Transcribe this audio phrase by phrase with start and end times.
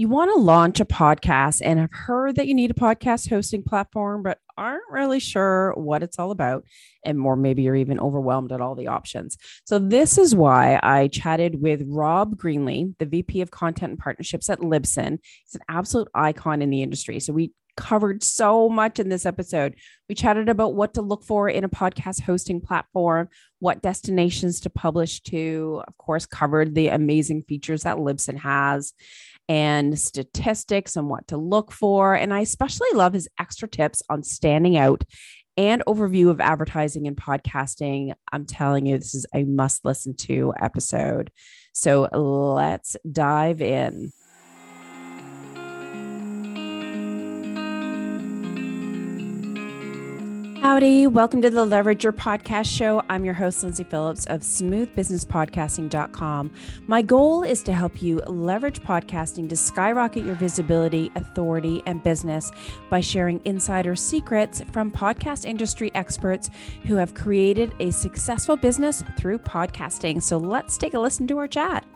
[0.00, 3.62] You want to launch a podcast and have heard that you need a podcast hosting
[3.62, 6.64] platform, but aren't really sure what it's all about.
[7.04, 9.36] And more, maybe you're even overwhelmed at all the options.
[9.66, 14.48] So, this is why I chatted with Rob Greenlee, the VP of Content and Partnerships
[14.48, 15.18] at Libsyn.
[15.44, 17.20] He's an absolute icon in the industry.
[17.20, 19.74] So, we covered so much in this episode.
[20.08, 23.28] We chatted about what to look for in a podcast hosting platform,
[23.58, 28.94] what destinations to publish to, of course, covered the amazing features that Libsyn has
[29.50, 32.14] and statistics and what to look for.
[32.14, 35.02] And I especially love his extra tips on standing out
[35.56, 38.12] and overview of advertising and podcasting.
[38.30, 41.32] I'm telling you, this is a must listen to episode.
[41.72, 44.12] So let's dive in.
[50.60, 53.02] Howdy, welcome to the Leverage Your Podcast Show.
[53.08, 56.50] I'm your host, Lindsay Phillips of smoothbusinesspodcasting.com.
[56.86, 62.52] My goal is to help you leverage podcasting to skyrocket your visibility, authority, and business
[62.90, 66.50] by sharing insider secrets from podcast industry experts
[66.84, 70.22] who have created a successful business through podcasting.
[70.22, 71.86] So let's take a listen to our chat.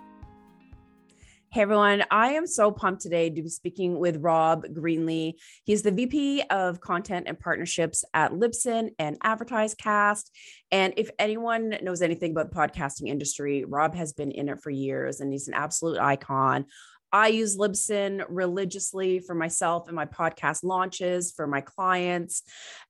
[1.54, 5.34] Hey everyone, I am so pumped today to be speaking with Rob Greenlee.
[5.62, 10.30] He's the VP of Content and Partnerships at Libsyn and AdvertiseCast.
[10.72, 14.70] And if anyone knows anything about the podcasting industry, Rob has been in it for
[14.70, 16.66] years and he's an absolute icon.
[17.12, 22.42] I use Libsyn religiously for myself and my podcast launches for my clients.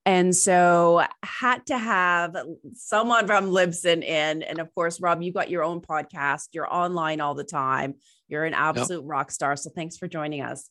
[0.07, 2.35] And so had to have
[2.73, 4.43] someone from Libsyn in.
[4.43, 7.97] And of course, Rob, you got your own podcast, you're online all the time.
[8.35, 9.09] You're an absolute yep.
[9.09, 9.55] rock star.
[9.55, 10.69] So thanks for joining us.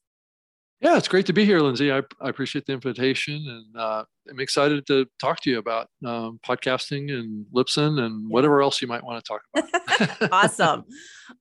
[0.82, 1.94] Yeah, it's great to be here, Lindsay.
[1.94, 6.42] I, I appreciate the invitation, and uh, I'm excited to talk to you about um,
[6.46, 9.42] podcasting and Libsyn and whatever else you might want to talk
[10.20, 10.32] about.
[10.34, 10.84] awesome.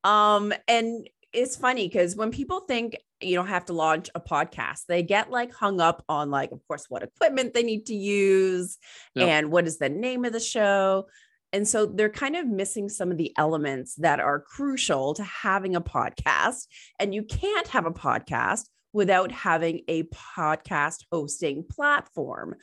[0.05, 4.87] Um, and it's funny because when people think you don't have to launch a podcast,
[4.87, 8.79] they get like hung up on like, of course, what equipment they need to use
[9.15, 9.29] yep.
[9.29, 11.07] and what is the name of the show.
[11.53, 15.77] And so they're kind of missing some of the elements that are crucial to having
[15.77, 16.67] a podcast.
[16.99, 22.55] And you can't have a podcast without having a podcast hosting platform.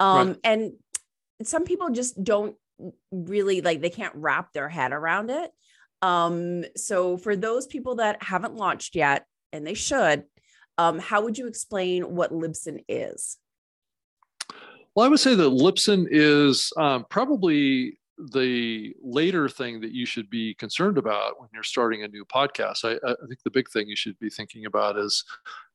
[0.00, 0.36] Um, right.
[0.44, 0.72] And
[1.42, 2.56] some people just don't
[3.10, 5.50] really like, they can't wrap their head around it.
[6.00, 10.24] Um, so for those people that haven't launched yet, and they should,
[10.76, 13.36] um, how would you explain what Libsyn is?
[14.94, 17.98] Well, I would say that Libsyn is um, probably
[18.32, 22.84] the later thing that you should be concerned about when you're starting a new podcast
[22.84, 25.24] i, I think the big thing you should be thinking about is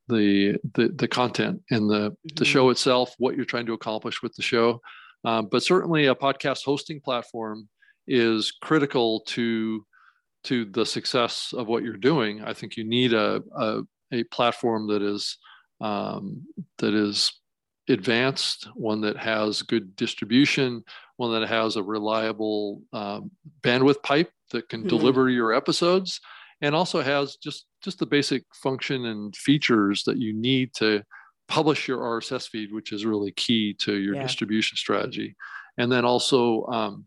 [0.09, 2.36] the the, the content and the mm-hmm.
[2.36, 4.81] the show itself what you're trying to accomplish with the show
[5.26, 7.68] um, but certainly a podcast hosting platform
[8.08, 9.86] is critical to
[10.44, 13.81] to the success of what you're doing i think you need a a,
[14.12, 15.38] a platform that is
[15.81, 16.44] um,
[16.78, 17.42] that is
[17.89, 20.83] advanced, one that has good distribution,
[21.17, 24.89] one that has a reliable um, bandwidth pipe that can mm-hmm.
[24.89, 26.19] deliver your episodes,
[26.61, 31.03] and also has just just the basic function and features that you need to
[31.47, 34.21] publish your RSS feed, which is really key to your yeah.
[34.21, 35.35] distribution strategy.
[35.77, 37.05] And then also, um,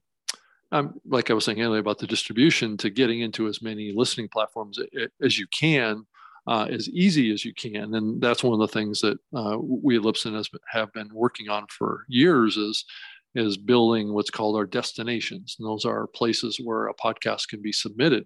[0.73, 4.29] um, like I was saying earlier about the distribution, to getting into as many listening
[4.29, 4.79] platforms
[5.23, 6.05] as you can
[6.47, 7.95] uh, as easy as you can.
[7.95, 11.49] And that's one of the things that uh, we at Libsyn has, have been working
[11.49, 12.85] on for years is,
[13.35, 15.57] is building what's called our destinations.
[15.59, 18.25] And those are places where a podcast can be submitted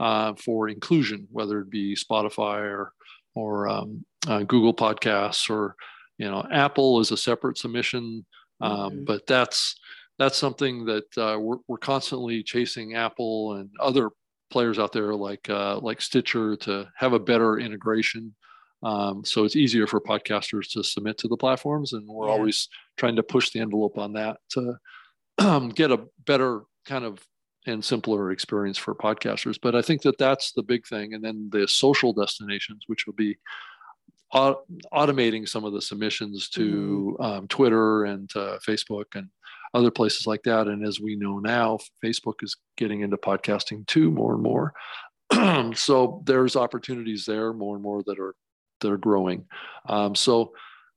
[0.00, 2.92] uh, for inclusion, whether it be Spotify or,
[3.34, 5.74] or um, uh, Google Podcasts or,
[6.18, 8.24] you know, Apple is a separate submission.
[8.60, 9.04] Um, mm-hmm.
[9.04, 9.78] But that's,
[10.18, 14.10] that's something that uh, we're, we're constantly chasing Apple and other
[14.50, 18.34] players out there like uh, like Stitcher to have a better integration.
[18.82, 22.32] Um, so it's easier for podcasters to submit to the platforms, and we're yeah.
[22.32, 24.76] always trying to push the envelope on that to
[25.38, 27.24] um, get a better kind of
[27.66, 29.58] and simpler experience for podcasters.
[29.60, 33.14] But I think that that's the big thing, and then the social destinations, which will
[33.14, 33.36] be
[34.34, 37.22] automating some of the submissions to mm-hmm.
[37.22, 39.28] um, Twitter and uh, Facebook and
[39.76, 40.66] other places like that.
[40.66, 44.72] And as we know now, Facebook is getting into podcasting too more and more.
[45.74, 48.34] so there's opportunities there more and more that are
[48.80, 49.44] that are growing.
[49.86, 50.52] Um, so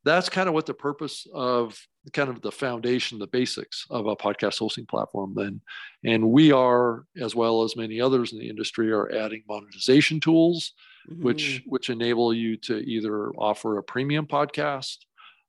[0.06, 1.78] that's kind of what the purpose of
[2.14, 5.62] kind of the foundation, the basics of a podcast hosting platform then.
[6.04, 10.74] And we are, as well as many others in the industry, are adding monetization tools,
[11.10, 11.24] mm-hmm.
[11.24, 14.98] which which enable you to either offer a premium podcast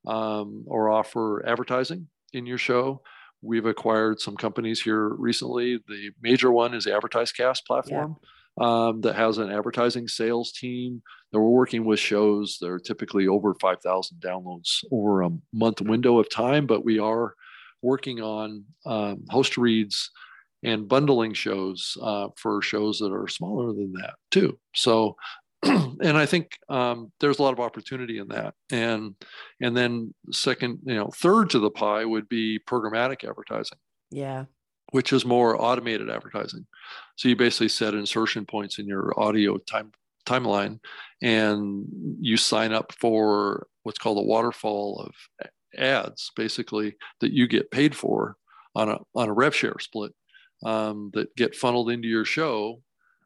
[0.05, 3.01] um, or offer advertising in your show.
[3.41, 5.79] We've acquired some companies here recently.
[5.87, 8.17] The major one is AdvertiseCast platform.
[8.57, 11.01] um, that has an advertising sales team
[11.31, 16.19] that we're working with shows that are typically over 5,000 downloads over a month window
[16.19, 17.33] of time, but we are
[17.81, 20.11] working on um, host reads
[20.63, 24.59] and bundling shows uh, for shows that are smaller than that too.
[24.75, 25.15] So,
[25.63, 28.55] and I think um, there's a lot of opportunity in that.
[28.71, 29.15] And
[29.61, 33.77] and then second, you know, third to the pie would be programmatic advertising.
[34.09, 34.45] Yeah.
[34.91, 36.65] Which is more automated advertising.
[37.15, 39.91] So you basically set insertion points in your audio time
[40.25, 40.79] timeline,
[41.21, 41.85] and
[42.19, 45.47] you sign up for what's called a waterfall of
[45.77, 48.35] ads, basically that you get paid for
[48.75, 50.13] on a on a rev share split
[50.65, 52.81] um, that get funneled into your show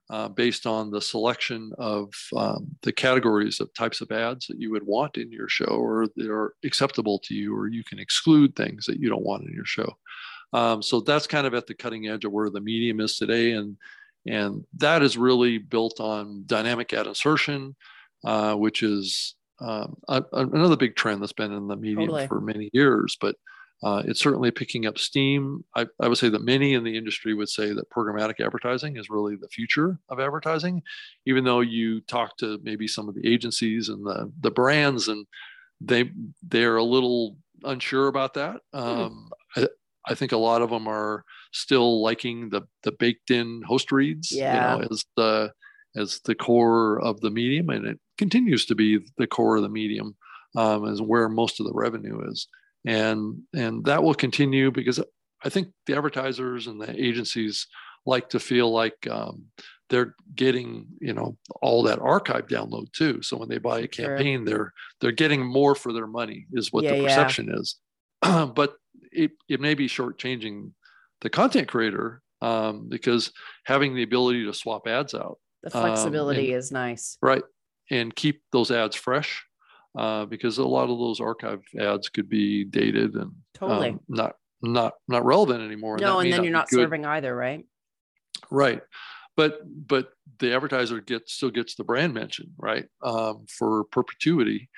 [0.10, 4.72] uh, based on the selection of um, the categories of types of ads that you
[4.72, 8.56] would want in your show or that are acceptable to you, or you can exclude
[8.56, 9.98] things that you don't want in your show.
[10.54, 13.52] Um, so that's kind of at the cutting edge of where the medium is today,
[13.52, 13.78] and
[14.28, 17.75] and that is really built on dynamic ad insertion,
[18.24, 22.28] uh, which is um, a, another big trend that's been in the medium totally.
[22.28, 23.18] for many years.
[23.19, 23.36] But
[23.83, 25.63] uh, it's certainly picking up steam.
[25.75, 29.10] I, I, would say that many in the industry would say that programmatic advertising is
[29.10, 30.81] really the future of advertising,
[31.25, 35.27] even though you talk to maybe some of the agencies and the, the brands and
[35.81, 36.10] they
[36.42, 38.62] they're a little unsure about that.
[38.74, 38.80] Hmm.
[38.80, 39.68] Um, I,
[40.07, 44.31] I, think a lot of them are still liking the the baked in host reads
[44.31, 44.75] yeah.
[44.75, 45.51] you know, as the
[45.98, 49.69] as the core of the medium, and it continues to be the core of the
[49.69, 50.16] medium,
[50.56, 52.48] um, is where most of the revenue is
[52.86, 55.00] and and that will continue because
[55.44, 57.68] I think the advertisers and the agencies
[58.06, 59.46] like to feel like um,
[59.90, 63.22] they're getting you know all that archive download too.
[63.22, 66.84] So when they buy a campaign, they're they're getting more for their money is what
[66.84, 67.60] yeah, the perception yeah.
[67.60, 67.76] is.
[68.56, 68.76] but
[69.12, 70.72] it it may be shortchanging
[71.22, 73.31] the content creator um, because
[73.66, 75.40] having the ability to swap ads out.
[75.64, 77.18] The flexibility um, and, is nice.
[77.22, 77.44] Right.
[77.90, 79.44] And keep those ads fresh
[79.97, 84.36] uh, because a lot of those archive ads could be dated and totally um, not
[84.62, 85.97] not not relevant anymore.
[86.00, 87.65] No, and, and then you're not serving either, right?
[88.51, 88.81] Right,
[89.36, 90.09] but but
[90.39, 94.69] the advertiser gets still gets the brand mention, right, um, for perpetuity.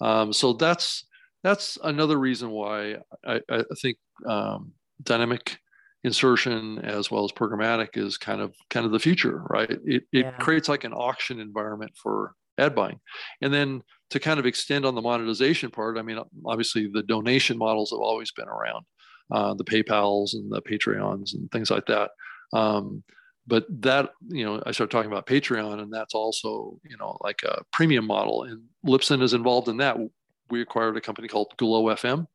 [0.00, 1.06] Um, so that's
[1.42, 5.58] that's another reason why I, I think um, dynamic
[6.04, 9.70] insertion as well as programmatic is kind of kind of the future, right?
[9.70, 10.30] It it yeah.
[10.32, 13.00] creates like an auction environment for ad buying,
[13.42, 17.58] and then to kind of extend on the monetization part, I mean, obviously the donation
[17.58, 18.84] models have always been around,
[19.30, 22.10] uh, the PayPal's and the Patreons and things like that.
[22.52, 23.02] Um,
[23.46, 27.42] but that, you know, I started talking about Patreon, and that's also, you know, like
[27.44, 29.96] a premium model, and Libsyn is involved in that.
[30.50, 32.26] We acquired a company called Glow FM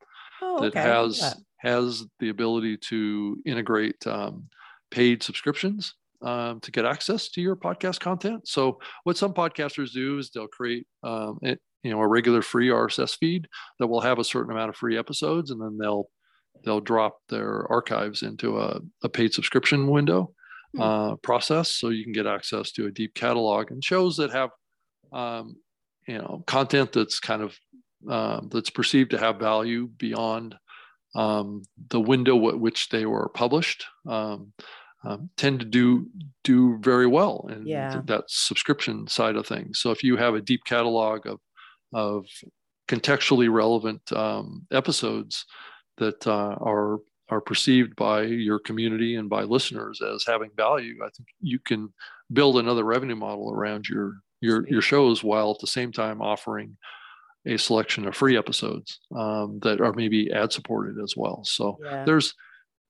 [0.41, 1.38] oh, that has that.
[1.57, 4.47] has the ability to integrate um,
[4.89, 8.47] paid subscriptions um, to get access to your podcast content.
[8.47, 12.69] So what some podcasters do is they'll create um, it, you know a regular free
[12.69, 13.47] RSS feed
[13.79, 16.09] that will have a certain amount of free episodes, and then they'll
[16.63, 20.33] they'll drop their archives into a, a paid subscription window
[20.75, 20.81] hmm.
[20.81, 24.50] uh, process, so you can get access to a deep catalog and shows that have
[25.12, 25.56] um,
[26.07, 27.57] you know content that's kind of
[28.09, 30.56] uh, that's perceived to have value beyond
[31.15, 33.85] um, the window at which they were published.
[34.07, 34.53] Um,
[35.03, 36.07] um, tend to do
[36.44, 38.01] do very well in yeah.
[38.06, 39.80] that subscription side of things.
[39.80, 41.39] So if you have a deep catalog of
[41.94, 42.25] of
[42.88, 45.46] contextually relevant um, episodes
[45.98, 51.10] that uh, are are perceived by your community and by listeners as having value, I
[51.15, 51.93] think you can
[52.34, 56.77] build another revenue model around your your your shows while at the same time offering
[57.46, 61.43] a selection of free episodes um, that are maybe ad supported as well.
[61.43, 62.03] So yeah.
[62.05, 62.36] there's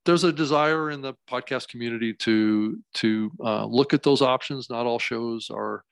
[0.06, 4.70] there's a desire in the podcast community to to uh, look at those options.
[4.70, 5.84] Not all shows are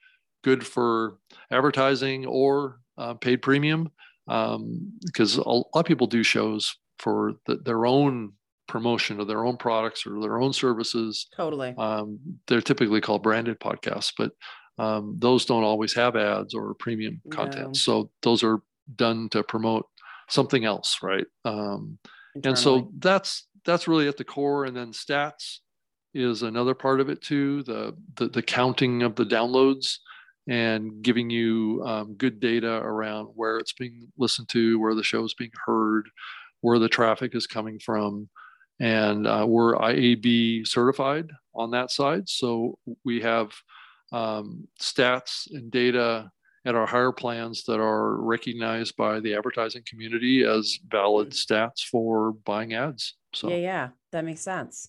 [0.42, 1.18] good for
[1.50, 3.90] advertising or uh, paid premium
[4.28, 8.32] um, because a lot of people do shows for the, their own
[8.68, 11.26] promotion of their own products or their own services.
[11.36, 11.74] Totally.
[11.76, 14.32] Um, they're typically called branded podcasts, but
[14.78, 17.66] um, those don't always have ads or premium content.
[17.66, 17.72] No.
[17.72, 18.62] So those are
[18.96, 19.86] done to promote
[20.28, 21.26] something else, right?
[21.44, 21.98] Um,
[22.44, 24.64] and so that's that's really at the core.
[24.64, 25.58] And then stats
[26.14, 27.62] is another part of it too.
[27.64, 29.98] The the, the counting of the downloads
[30.48, 35.24] and giving you um, good data around where it's being listened to, where the show
[35.24, 36.08] is being heard,
[36.60, 38.28] where the traffic is coming from.
[38.80, 42.28] And uh, we're IAB certified on that side.
[42.28, 43.52] So we have
[44.12, 46.30] um, stats and data
[46.66, 51.34] at our higher plans that are recognized by the advertising community as valid mm.
[51.34, 53.14] stats for buying ads.
[53.34, 54.88] So yeah, yeah, that makes sense.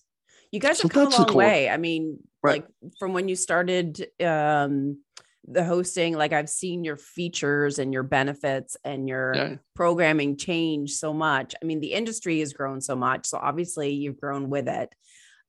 [0.50, 1.68] You guys So have come a long way.
[1.68, 2.62] I mean, Right.
[2.62, 2.68] like
[2.98, 4.98] from when you started um
[5.46, 9.56] the hosting, like I've seen your features and your benefits and your Yeah.
[9.74, 11.54] programming change so much.
[11.60, 13.26] I mean, the industry has grown so much.
[13.26, 14.94] So obviously you've grown with it.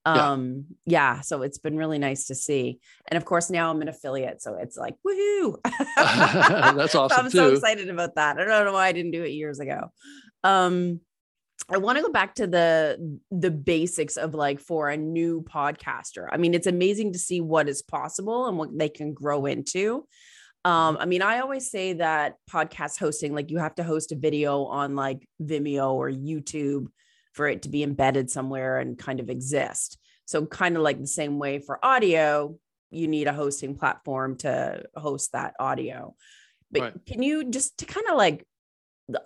[0.06, 0.32] Yeah.
[0.32, 1.22] Um, yeah.
[1.22, 2.80] So it's been really nice to see.
[3.08, 4.42] And of course, now I'm an affiliate.
[4.42, 5.58] So it's like, woohoo.
[5.96, 8.40] That's awesome I'm so excited about that.
[8.40, 9.92] I don't know why I didn't do it years ago.
[10.44, 11.02] Um,
[11.70, 16.27] I want to go back to the the basics of like for a new podcaster.
[16.32, 20.05] I mean, it's amazing to see what is possible and what they can grow into.
[20.65, 24.15] Um, I mean, I always say that podcast hosting, like you have to host a
[24.15, 26.88] video on like Vimeo or YouTube
[27.34, 29.98] for it to be embedded somewhere and kind of exist.
[30.25, 32.58] So, kind of like the same way for audio,
[32.91, 36.15] you need a hosting platform to host that audio.
[36.72, 37.05] But Right.
[37.05, 38.46] can you just to kind of like,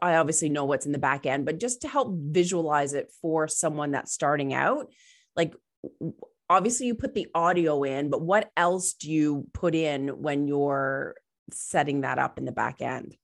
[0.02, 3.48] I obviously know what's in the back end, but just to help visualize it for
[3.48, 4.92] someone that's starting out,
[5.36, 5.54] like
[6.50, 11.16] obviously you put the audio in, but what else do you put in when you're
[11.52, 13.16] setting that up in the back end?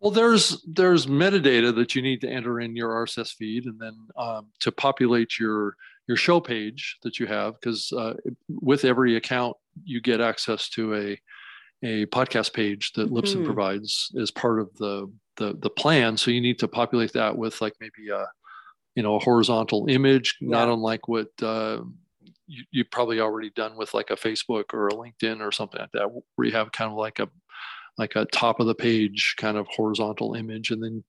[0.00, 3.96] Well, there's there's metadata that you need to enter in your RSS feed, and then
[4.18, 5.76] um, to populate your
[6.06, 8.14] your show page that you have, because uh,
[8.48, 11.18] with every account you get access to a
[11.82, 13.44] a podcast page that Libsyn Mhm.
[13.44, 16.16] provides as part of the, the the plan.
[16.16, 18.26] So you need to populate that with like maybe a
[18.94, 21.80] you know a horizontal image, not unlike what uh,
[22.46, 25.90] you, you've probably already done with like a Facebook or a LinkedIn or something like
[25.92, 27.28] that, where you have kind of like a
[27.98, 31.04] like a top of the page kind of horizontal image, and then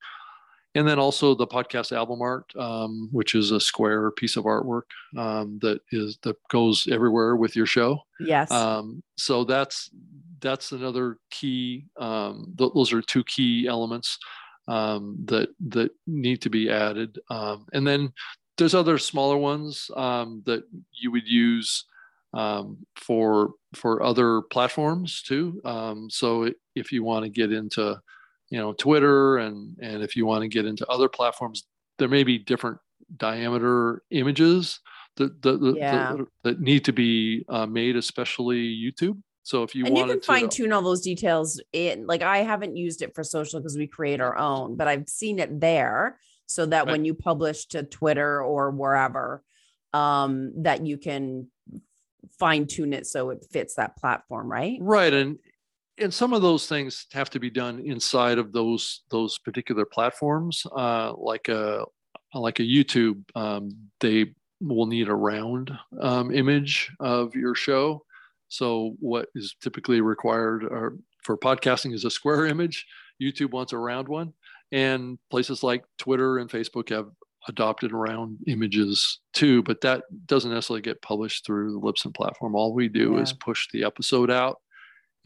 [0.76, 4.82] and then also the podcast album art, um, which is a square piece of artwork
[5.16, 7.98] um, that is that goes everywhere with your show.
[8.20, 8.50] Yes.
[8.50, 9.90] Um, so that's
[10.40, 11.86] that's another key.
[11.98, 14.18] Um, th- those are two key elements
[14.68, 17.18] um, that that need to be added.
[17.30, 18.12] Um, and then
[18.58, 21.84] there's other smaller ones um, that you would use
[22.34, 25.58] um, for for other platforms too.
[25.64, 27.98] Um, so if you want to get into
[28.50, 31.64] you know Twitter and and if you want to get into other platforms,
[31.98, 32.78] there may be different
[33.16, 34.80] diameter images
[35.16, 36.12] that that, that- Yeah.
[36.16, 39.20] that, that need to be uh, made, especially YouTube.
[39.42, 42.38] So if you and you can to, fine tune all those details in like I
[42.38, 46.18] haven't used it for social because we create our own, but I've seen it there
[46.46, 46.92] so that Right.
[46.92, 49.42] when you publish to Twitter or wherever,
[49.92, 51.48] um, that you can
[52.38, 54.78] fine tune it so it fits that platform, right?
[54.80, 55.38] right and
[55.98, 60.66] and some of those things have to be done inside of those those particular platforms.
[60.76, 61.84] Uh, like a
[62.34, 64.26] like a youtube um, they
[64.60, 68.02] will need a round um, image of your show.
[68.48, 72.86] So what is typically required or for podcasting is a square image.
[73.22, 74.32] Youtube wants a round one.
[74.72, 77.08] And places like twitter and facebook have
[77.48, 82.56] adopted round images too but that doesn't necessarily get published through the libsyn platform.
[82.56, 84.60] All we do is push the episode out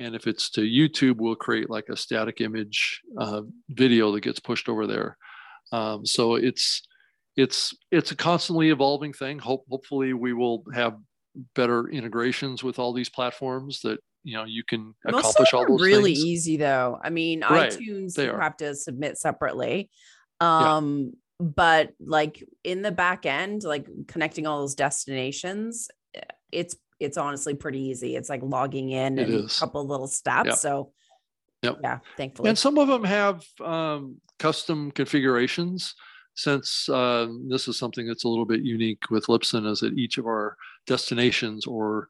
[0.00, 4.40] and if it's to youtube we'll create like a static image uh, video that gets
[4.40, 5.16] pushed over there
[5.72, 6.82] um, so it's
[7.36, 10.96] it's it's a constantly evolving thing Hope, hopefully we will have
[11.54, 15.80] better integrations with all these platforms that you know you can Most accomplish all those
[15.80, 16.98] really things easy though.
[17.02, 18.40] I mean, Right, iTunes they you are.
[18.40, 19.90] have to submit separately.
[20.40, 25.88] Um, but like in the back end, like connecting all those destinations,
[26.52, 28.14] it's it's honestly pretty easy.
[28.16, 29.58] It's like logging in It and a is.
[29.58, 30.46] couple little steps.
[30.48, 30.56] Yep.
[30.58, 30.92] So
[31.62, 31.78] Yep.
[31.82, 32.48] yeah, thankfully.
[32.48, 35.94] and some of them have um, custom configurations
[36.34, 40.16] since uh, this is something that's a little bit unique with Libsyn is that each
[40.16, 42.08] of our destinations or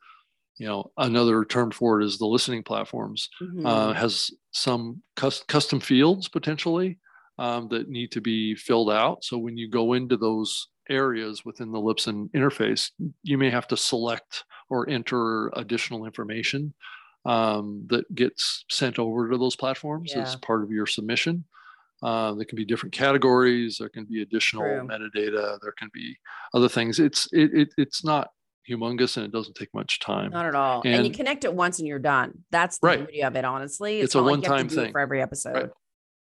[0.58, 3.66] you know another term for it is the listening platforms Mhm.
[3.66, 6.98] uh, has some cus- custom fields potentially
[7.38, 9.24] um, that need to be filled out.
[9.24, 12.90] So when you go into those areas within the Libsyn interface,
[13.22, 16.72] you may have to select or enter additional information
[17.26, 21.44] um, that gets sent over to those platforms as part of your submission.
[22.02, 23.76] Uh, there can be different categories.
[23.78, 24.88] There can be additional True.
[24.88, 25.58] metadata.
[25.60, 26.16] There can be
[26.54, 26.98] other things.
[26.98, 28.30] It's it, it it's not
[28.68, 30.30] humongous and it doesn't take much time.
[30.30, 30.80] Not at all.
[30.84, 32.44] And, you connect it once and you're done.
[32.50, 32.98] That's the Right.
[33.00, 34.00] beauty of it, honestly.
[34.00, 34.92] It's a not like you have to one-time do it thing.
[34.92, 35.70] for every episode.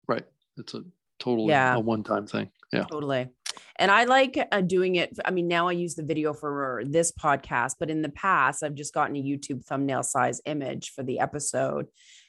[0.09, 0.25] Right.
[0.59, 0.83] It's a
[1.19, 1.77] totally Yeah.
[1.77, 2.51] a one-time thing.
[2.73, 2.85] Yeah.
[2.91, 3.29] Totally.
[3.77, 5.19] And I like uh, doing it.
[5.25, 8.75] I mean, now I use the video for this podcast, but in the past, I've
[8.75, 11.87] just gotten a YouTube thumbnail size image for the episode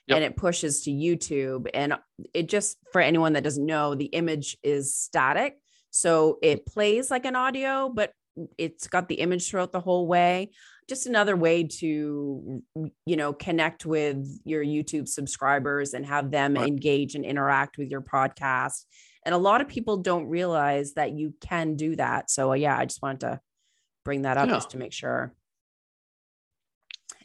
[0.08, 0.16] Yep.
[0.18, 1.68] and it pushes to YouTube.
[1.74, 1.96] And
[2.34, 5.58] it just, for anyone that doesn't know, the image is static.
[5.92, 8.12] So it plays like an audio, but
[8.58, 10.52] it's got the image throughout the whole way.
[10.90, 12.62] Just another way to,
[13.06, 16.68] you know, connect with your YouTube subscribers and have them Right.
[16.68, 18.86] engage and interact with your podcast.
[19.26, 22.30] And a lot of people don't realize that you can do that.
[22.30, 23.40] So uh, yeah, I just wanted to
[24.04, 24.56] bring that up yeah.
[24.56, 25.34] just to make sure.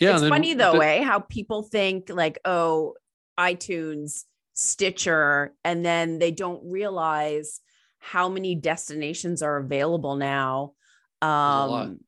[0.00, 1.02] Yeah, it's funny though, the, eh?
[1.02, 2.94] How people think like, oh,
[3.38, 4.24] iTunes,
[4.54, 7.60] Stitcher, and then they don't realize
[7.98, 10.72] how many destinations are available now.
[11.20, 12.00] Um,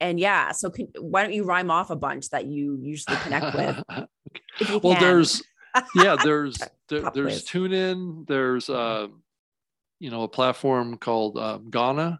[0.00, 3.54] and yeah, so can, why don't you rhyme off a bunch that you usually connect
[3.56, 3.82] with?
[4.82, 5.42] well, there's
[5.94, 6.56] yeah, there's
[6.88, 9.08] there, there's TuneIn, there's uh,
[10.04, 12.18] you know a platform called um, Gaana,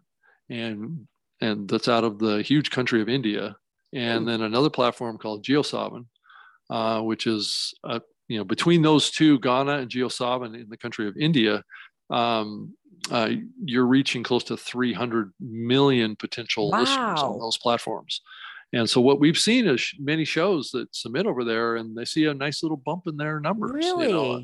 [0.49, 1.07] and
[1.39, 3.55] and that's out of the huge country of India,
[3.93, 6.07] and then another platform called JioSaavn,
[6.71, 11.07] uh, which is uh, you know between those two, Gaana and JioSaavn in the country
[11.07, 11.63] of India,
[12.09, 12.73] um,
[13.11, 13.29] uh,
[13.63, 16.79] you're reaching close to 300 million potential wow.
[16.79, 18.21] listeners on those platforms.
[18.73, 22.25] And so what we've seen is many shows that submit over there and they see
[22.25, 23.71] a nice little bump in their numbers.
[23.73, 24.07] Really?
[24.07, 24.43] You know,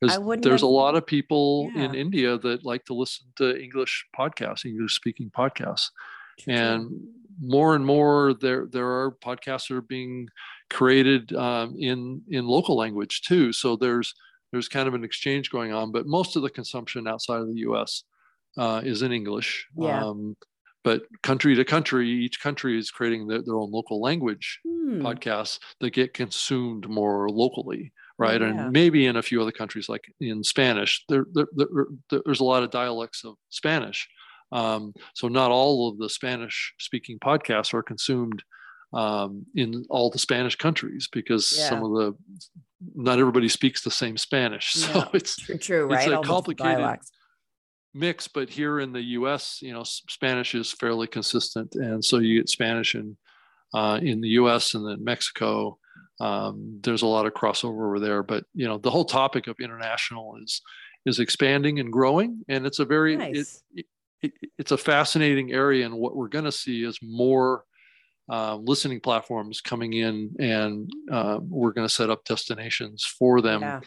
[0.00, 0.62] there's have...
[0.62, 1.84] a lot of people yeah.
[1.84, 5.90] in India that like to listen to English podcasts, English speaking podcasts.
[6.38, 6.54] True.
[6.54, 7.00] And
[7.42, 10.28] more and more there there are podcasts that are being
[10.68, 13.52] created um, in in local language too.
[13.52, 14.14] So there's
[14.52, 17.60] there's kind of an exchange going on, but most of the consumption outside of the
[17.60, 18.04] U.S.
[18.56, 19.66] Uh, is in English.
[19.76, 20.04] Yeah.
[20.04, 20.36] Um,
[20.82, 25.04] but country to country, each country is creating their, their own local language hmm.
[25.04, 28.40] podcasts that get consumed more locally, right?
[28.40, 28.48] Yeah.
[28.48, 31.86] And maybe in a few other countries, like in Spanish, there, there, there
[32.24, 34.06] there's a lot of dialects of Spanish.
[34.52, 38.42] Um, so not all of the Spanish-speaking podcasts are consumed
[38.92, 41.68] um, in all the Spanish countries because yeah.
[41.68, 42.14] some of the
[42.94, 44.74] not everybody speaks the same Spanish.
[44.74, 45.08] So yeah.
[45.14, 46.06] it's true, true, right?
[46.06, 46.98] It's a complicated
[47.94, 52.38] mix, but here in the U.S., you know, Spanish is fairly consistent, and so you
[52.38, 53.16] get Spanish in
[53.72, 54.74] uh, in the U.S.
[54.74, 55.78] and then Mexico.
[56.20, 59.56] Um, there's a lot of crossover over there, but you know, the whole topic of
[59.60, 60.60] international is
[61.06, 63.62] is expanding and growing, and it's a very nice.
[63.74, 63.86] it,
[64.22, 67.64] it, it's a fascinating area, and what we're going to see is more
[68.30, 73.62] uh, listening platforms coming in, and uh, we're going to set up destinations for them
[73.62, 73.80] yeah.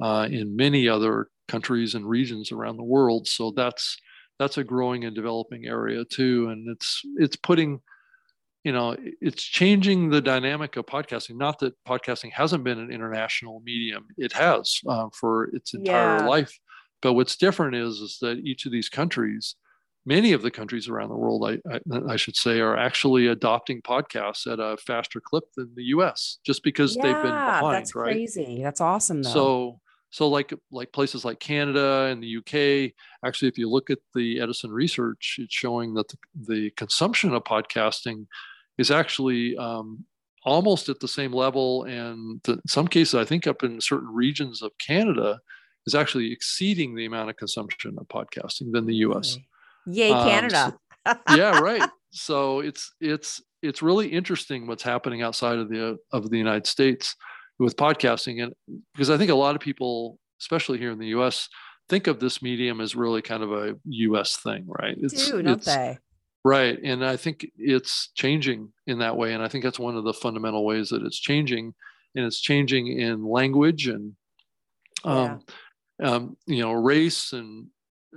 [0.00, 3.26] uh, in many other countries and regions around the world.
[3.26, 3.98] So that's
[4.38, 7.80] that's a growing and developing area too, and it's it's putting
[8.64, 13.60] you know it's changing the dynamic of podcasting not that podcasting hasn't been an international
[13.64, 16.26] medium it has uh, for its entire yeah.
[16.26, 16.58] life
[17.00, 19.56] but what's different is is that each of these countries
[20.06, 23.82] many of the countries around the world, I, I, I, should say, are actually adopting
[23.82, 26.38] podcasts at a faster clip than the U.S.
[26.44, 27.74] just because yeah, they've been behind.
[27.74, 28.12] That's right?
[28.12, 28.62] crazy.
[28.62, 29.22] That's awesome.
[29.22, 29.30] Though.
[29.30, 32.92] So, so like like places like Canada and the UK,
[33.24, 36.16] actually, if you look at the Edison research, it's showing that the,
[36.48, 38.26] the consumption of podcasting
[38.80, 40.04] is actually um,
[40.44, 44.62] almost at the same level, and in some cases, I think up in certain regions
[44.62, 45.38] of Canada,
[45.86, 49.36] is actually exceeding the amount of consumption of podcasting than the U.S.
[49.86, 50.78] Yay, um, Canada.
[51.06, 51.88] So, yeah, right.
[52.12, 57.14] So it's it's it's really interesting what's happening outside of the of the United States
[57.58, 58.54] with podcasting, and
[58.94, 61.48] because I think a lot of people, especially here in the U.S.,
[61.90, 64.38] think of this medium as really kind of a U.S.
[64.38, 64.96] thing, right?
[64.98, 65.98] It's, Do, don't it's, they?
[66.42, 70.04] Right, and I think it's changing in that way, and I think that's one of
[70.04, 71.74] the fundamental ways that it's changing,
[72.14, 74.14] and it's changing in language and,
[75.04, 75.42] um,
[75.98, 76.10] yeah.
[76.10, 77.66] um, you know, race and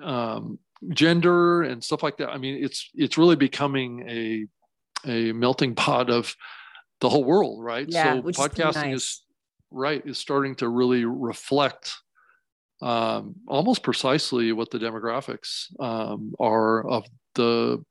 [0.01, 0.57] um,
[0.89, 2.29] gender and stuff like that.
[2.29, 4.45] I mean, it's it's really becoming a
[5.05, 6.33] a melting pot of
[7.01, 7.85] the whole world, right?
[7.89, 8.93] Yeah, so podcasting is, nice.
[8.93, 9.21] is
[9.71, 11.93] right is starting to really reflect
[12.81, 17.05] um, almost precisely what the demographics um, are of
[17.35, 17.83] the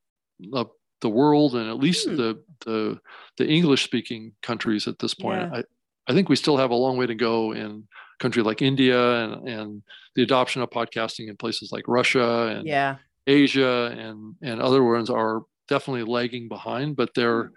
[0.53, 2.17] of the world and at least hmm.
[2.17, 2.99] the the
[3.39, 5.41] the English speaking countries at this point.
[5.41, 5.59] Yeah.
[5.59, 5.65] I,
[6.09, 7.87] I think we still have a long way to go in
[8.19, 9.83] country like India and, and
[10.15, 12.97] the adoption of podcasting in places like Russia and yeah.
[13.27, 17.55] Asia and, and other ones are definitely lagging behind, but they're mm-hmm.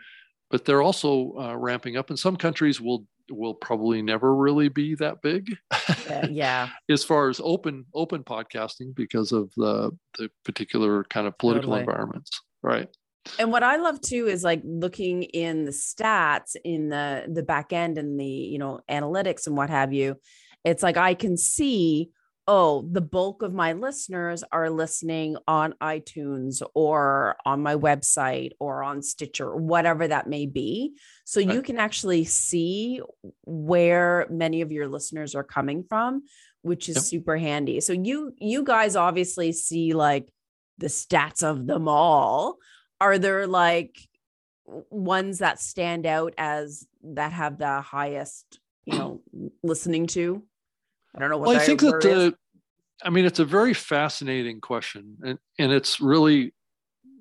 [0.50, 2.10] but they're also uh, ramping up.
[2.10, 5.56] And some countries will will probably never really be that big.
[6.08, 6.70] yeah, yeah.
[6.90, 11.82] as far as open open podcasting because of the the particular kind of political totally.
[11.82, 12.90] environments, right?
[13.40, 17.74] and what i love too is like looking in the stats in the the back
[17.74, 20.16] end and the you know analytics and what have you
[20.64, 22.10] it's like i can see
[22.48, 28.84] oh the bulk of my listeners are listening on itunes or on my website or
[28.84, 30.94] on stitcher whatever that may be
[31.26, 31.54] so right.
[31.54, 33.02] you can actually see
[33.44, 36.24] where many of your listeners are coming from
[36.62, 37.04] which is yep.
[37.04, 40.28] super handy so you you guys obviously see like
[40.78, 42.58] the stats of them all
[43.00, 43.98] are there like
[44.90, 49.22] ones that stand out as that have the highest you know
[49.64, 50.42] listening to
[51.16, 52.36] i don't know what well, i think that the
[53.04, 56.52] i mean it's a very fascinating question and and it's really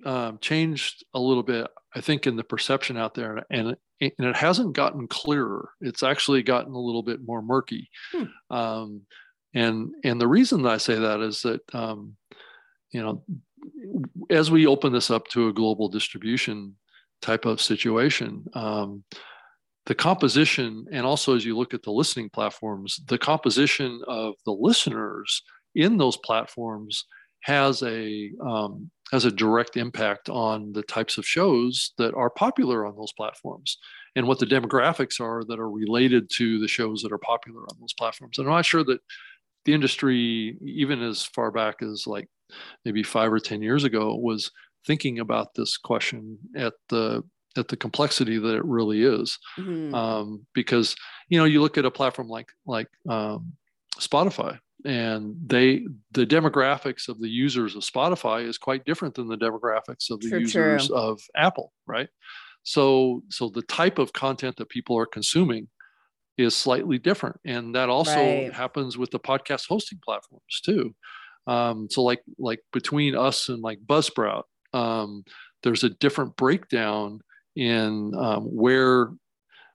[0.04, 4.36] um, changed a little bit, I think, in the perception out there, and and it
[4.36, 5.70] hasn't gotten clearer.
[5.80, 7.88] It's actually gotten a little bit more murky.
[8.12, 8.54] Hmm.
[8.54, 9.00] Um,
[9.54, 12.16] and and the reason that I say that is that um,
[12.94, 13.22] you know,
[14.30, 16.76] as we open this up to a global distribution
[17.20, 19.04] type of situation, um,
[19.86, 24.52] the composition, and also as you look at the listening platforms, the composition of the
[24.52, 25.42] listeners
[25.74, 27.04] in those platforms
[27.42, 32.86] has a um, has a direct impact on the types of shows that are popular
[32.86, 33.76] on those platforms
[34.16, 37.76] and what the demographics are that are related to the shows that are popular on
[37.80, 38.38] those platforms.
[38.38, 39.00] And I'm not sure that
[39.66, 42.28] the industry, even as far back as like
[42.84, 44.50] maybe five or ten years ago, was
[44.86, 47.22] thinking about this question at the
[47.56, 49.38] at the complexity that it really is.
[49.58, 49.94] Mm-hmm.
[49.94, 50.96] Um, because
[51.28, 53.52] you know, you look at a platform like like um,
[53.98, 59.38] Spotify, and they the demographics of the users of Spotify is quite different than the
[59.38, 60.96] demographics of the true, users true.
[60.96, 62.08] of Apple, right?
[62.62, 65.68] So so the type of content that people are consuming
[66.36, 68.52] is slightly different, and that also right.
[68.52, 70.94] happens with the podcast hosting platforms too.
[71.46, 75.24] Um, so like like between us and like Buzzsprout, um,
[75.62, 77.20] there's a different breakdown
[77.56, 79.10] in um, where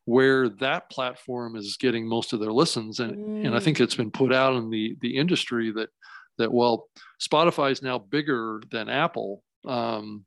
[0.05, 2.99] where that platform is getting most of their listens.
[2.99, 3.45] And mm.
[3.45, 5.89] and I think it's been put out in the the industry that
[6.37, 6.87] that well
[7.21, 10.25] Spotify is now bigger than Apple um,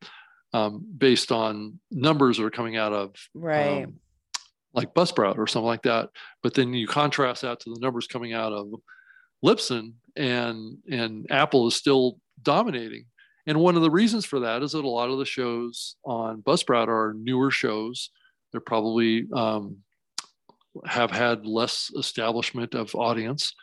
[0.52, 3.84] um, based on numbers that are coming out of right.
[3.84, 3.94] um,
[4.74, 6.10] like Buzzsprout or something like that.
[6.42, 8.68] But then you contrast that to the numbers coming out of
[9.44, 13.06] Libsyn and and Apple is still dominating
[13.46, 16.42] and one of the reasons for that is that a lot of the shows on
[16.42, 18.10] Buzzsprout are newer shows
[18.52, 19.78] they're probably um,
[20.84, 23.54] have had less establishment of audience.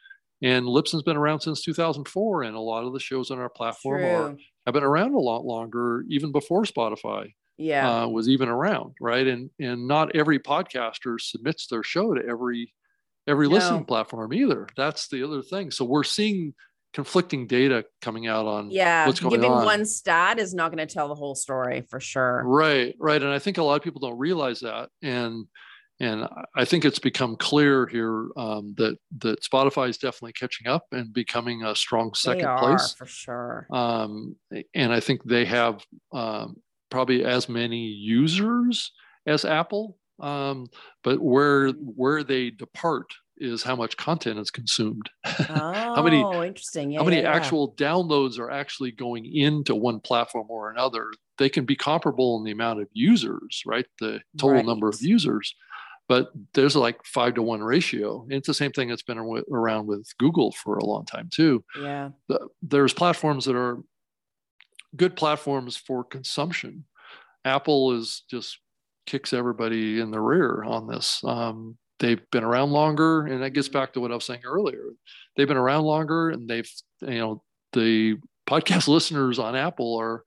[0.42, 4.04] And Libsyn's been around since 2004, and a lot of the shows on our platform
[4.04, 8.04] are, have been around a lot longer, even before Spotify yeah.
[8.04, 9.28] Uh, was even around, right?
[9.28, 12.74] And and not every podcaster submits their show to every
[13.30, 13.54] every no.
[13.54, 14.68] listening platform either.
[14.76, 15.72] That's the other thing.
[15.72, 16.54] So we're seeing
[16.94, 19.64] conflicting data coming out on yeah what's going giving on.
[19.64, 23.32] one stat is not going to tell the whole story for sure right right and
[23.32, 25.46] i think a lot of people don't realize that and
[26.00, 30.88] and i think it's become clear here um, that that spotify is definitely catching up
[30.92, 34.36] and becoming a strong second are, place for sure um,
[34.74, 36.56] and i think they have um,
[36.90, 38.92] probably as many users
[39.28, 40.68] as apple um,
[41.04, 43.06] but where where they depart
[43.38, 45.10] is how much content is consumed.
[45.26, 46.92] Oh, how many interesting.
[46.92, 47.88] Yeah, how many yeah, actual yeah.
[47.88, 51.12] downloads are actually going into one platform or another?
[51.38, 53.86] They can be comparable in the amount of users, right?
[54.00, 54.66] The total right.
[54.66, 55.56] number of users,
[56.10, 58.24] but there's like five to one ratio.
[58.24, 61.64] And it's the same thing that's been around with Google for a long time too.
[61.80, 62.10] Yeah.
[62.62, 63.78] There's platforms that are
[64.96, 66.86] good platforms for consumption.
[67.46, 68.60] Apple is just
[69.10, 71.22] kicks everybody in the rear on this.
[71.24, 74.86] Um, they've been around longer and that gets back to what i was saying earlier.
[75.36, 76.70] They've been around longer and they've
[77.02, 77.44] you know
[77.74, 78.18] the
[78.48, 80.24] podcast listeners on apple are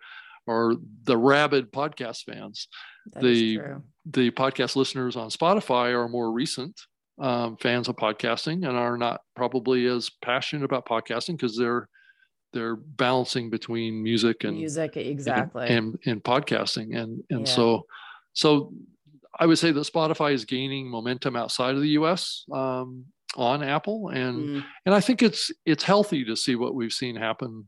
[0.49, 2.69] are the rabid podcast fans.
[3.13, 3.61] That the
[4.05, 6.79] the podcast listeners on spotify are more recent
[7.19, 11.89] um, fans of podcasting and are not probably as passionate about podcasting because they're
[12.53, 15.69] they're balancing between music and music exactly.
[15.69, 16.97] and, and, and podcasting.
[16.97, 17.55] And and yeah.
[17.55, 17.87] so
[18.33, 18.73] so
[19.39, 22.45] I would say that Spotify is gaining momentum outside of the U.S.
[22.53, 24.65] Um, on Apple, and mm.
[24.85, 27.67] and I think it's it's healthy to see what we've seen happen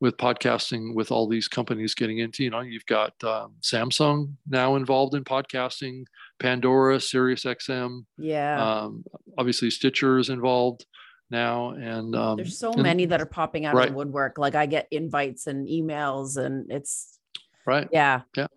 [0.00, 2.44] with podcasting with all these companies getting into.
[2.44, 6.04] You know, you've got um, Samsung now involved in podcasting,
[6.38, 8.04] Pandora, SiriusXM.
[8.18, 8.82] Yeah.
[8.82, 9.04] Um,
[9.38, 10.84] obviously, Stitcher is involved
[11.30, 13.88] now, and um, there's so and, many that are popping out right.
[13.88, 14.38] of the woodwork.
[14.38, 17.18] Like I get invites and emails, and it's
[17.64, 17.88] right.
[17.90, 18.22] Yeah.
[18.36, 18.48] Yeah.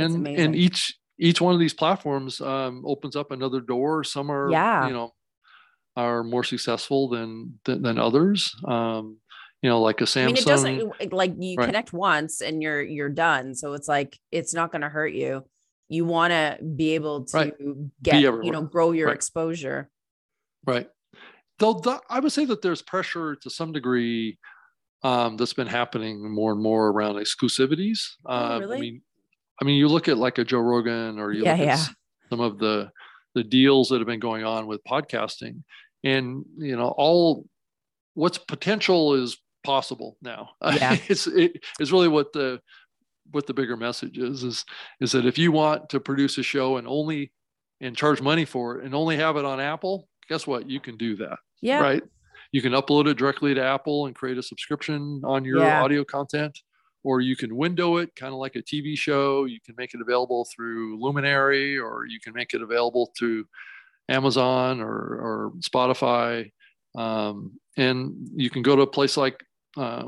[0.00, 4.02] And and each each one of these platforms um, opens up another door.
[4.02, 4.86] Some are, yeah.
[4.86, 5.12] you know,
[5.96, 8.54] are more successful than than, than others.
[8.66, 9.18] Um,
[9.62, 10.22] you know, like a Samsung.
[10.22, 11.66] I mean, it doesn't like you right.
[11.66, 13.54] connect once and you're you're done.
[13.54, 15.44] So it's like it's not going to hurt you.
[15.88, 17.54] You want to be able to right.
[18.02, 19.16] get you know grow your right.
[19.16, 19.90] exposure.
[20.66, 20.88] Right.
[21.58, 24.38] Though the, I would say that there's pressure to some degree
[25.02, 27.98] um, that's been happening more and more around exclusivities.
[28.24, 28.76] Oh, uh, really?
[28.76, 29.02] I mean,
[29.60, 31.74] I mean, you look at like a Joe Rogan or you yeah, look yeah.
[31.74, 31.88] at
[32.30, 32.90] some of the
[33.34, 35.62] the deals that have been going on with podcasting,
[36.02, 37.46] and you know, all
[38.14, 40.50] what's potential is possible now.
[40.62, 40.96] Yeah.
[41.08, 42.60] it's it's really what the
[43.32, 44.64] what the bigger message is is
[45.00, 47.32] is that if you want to produce a show and only
[47.80, 50.68] and charge money for it and only have it on Apple, guess what?
[50.68, 51.38] You can do that.
[51.60, 51.80] Yeah.
[51.80, 52.02] Right.
[52.52, 55.82] You can upload it directly to Apple and create a subscription on your yeah.
[55.82, 56.58] audio content
[57.02, 59.44] or you can window it kind of like a TV show.
[59.44, 63.46] You can make it available through Luminary, or you can make it available through
[64.08, 66.50] Amazon or, or Spotify.
[66.96, 69.42] Um, and you can go to a place like
[69.76, 70.04] uh,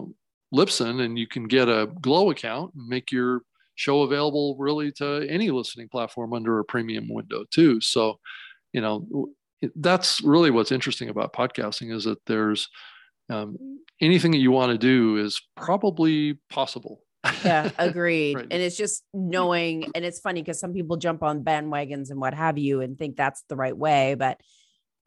[0.55, 3.43] Libsyn and you can get a Glow account and make your
[3.75, 7.81] show available really to any listening platform under a premium window too.
[7.81, 8.19] So,
[8.73, 9.31] you know,
[9.77, 12.69] that's really what's interesting about podcasting is that there's
[13.31, 13.57] um,
[14.03, 17.01] anything that you want to do is probably possible.
[17.45, 18.35] yeah, agreed.
[18.35, 18.47] right.
[18.51, 22.35] And it's just knowing, and it's funny because some people jump on bandwagons and what
[22.35, 24.41] have you and think that's the right way, but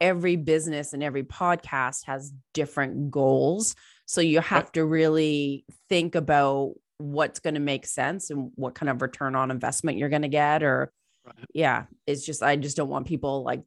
[0.00, 3.76] every business and every podcast has different goals.
[4.06, 4.72] So you have right.
[4.74, 9.50] to really think about what's going to make sense and what kind of return on
[9.50, 10.90] investment you're going to get or
[11.26, 11.34] right.
[11.52, 13.62] yeah it's just i just don't want people like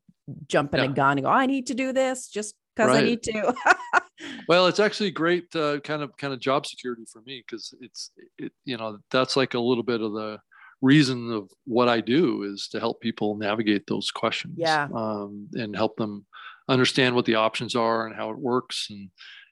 [0.48, 0.90] jumping yeah.
[0.90, 3.54] a gun and go oh, i need to do this just because i need to
[4.50, 8.12] well it's actually great uh, kind of kind of job security for me because it's
[8.38, 10.38] it, you know that's like a little bit of the
[10.82, 14.88] reason of what i do is to help people navigate those questions yeah.
[14.94, 16.26] um, and help them
[16.70, 19.10] understand what the options are and how it works and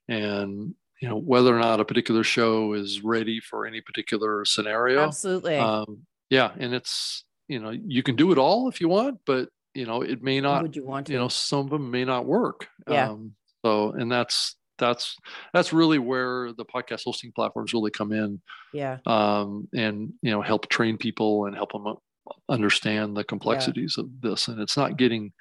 [0.07, 5.01] and you know whether or not a particular show is ready for any particular scenario.
[5.01, 5.57] Absolutely.
[5.57, 9.49] Um, yeah and it's you know you can do it all if you want but
[9.73, 12.05] you know it may not would you want to you know some of them may
[12.05, 12.67] not work.
[12.89, 13.09] Yeah.
[13.09, 13.33] Um,
[13.65, 15.15] so and that's that's
[15.53, 18.41] that's really where the podcast hosting platforms really come in
[18.73, 21.95] yeah um and you know help train people and help them
[22.49, 24.03] understand the complexities yeah.
[24.03, 25.31] of this and it's not getting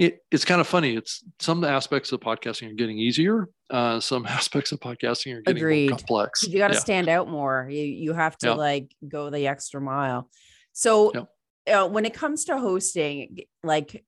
[0.00, 0.96] it, it's kind of funny.
[0.96, 3.50] It's some aspects of podcasting are getting easier.
[3.68, 5.90] Uh, some aspects of podcasting are getting Agreed.
[5.90, 6.42] more complex.
[6.42, 6.80] You got to yeah.
[6.80, 7.68] stand out more.
[7.70, 8.54] You you have to yeah.
[8.54, 10.30] like go the extra mile.
[10.72, 11.12] So
[11.66, 11.82] yeah.
[11.82, 14.02] uh, when it comes to hosting, like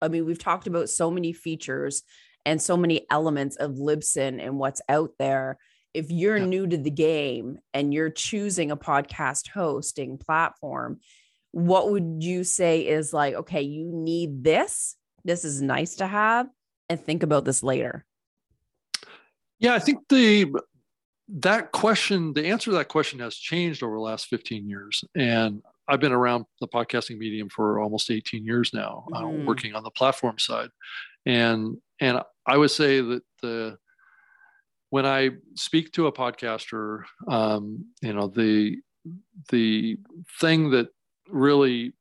[0.00, 2.04] I mean, we've talked about so many features
[2.46, 5.58] and so many elements of Libsyn and what's out there.
[5.92, 11.00] If you're new to the game and you're choosing a podcast hosting platform,
[11.52, 16.48] what would you say is like, okay, you need this this is nice to have
[16.88, 18.04] and think about this later?
[19.58, 20.52] Yeah, I think the
[21.28, 25.02] that question, the answer to that question has changed over the last 15 years.
[25.16, 29.22] And I've been around the podcasting medium for almost 18 years now, mm.
[29.22, 30.68] uh, working on the platform side.
[31.24, 33.78] And and I would say that the
[34.90, 38.78] when I speak to a podcaster, um, you know, the
[39.50, 39.98] the
[40.40, 40.88] thing that
[41.28, 41.94] really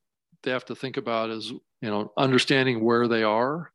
[0.43, 3.71] they have to think about is you know understanding where they are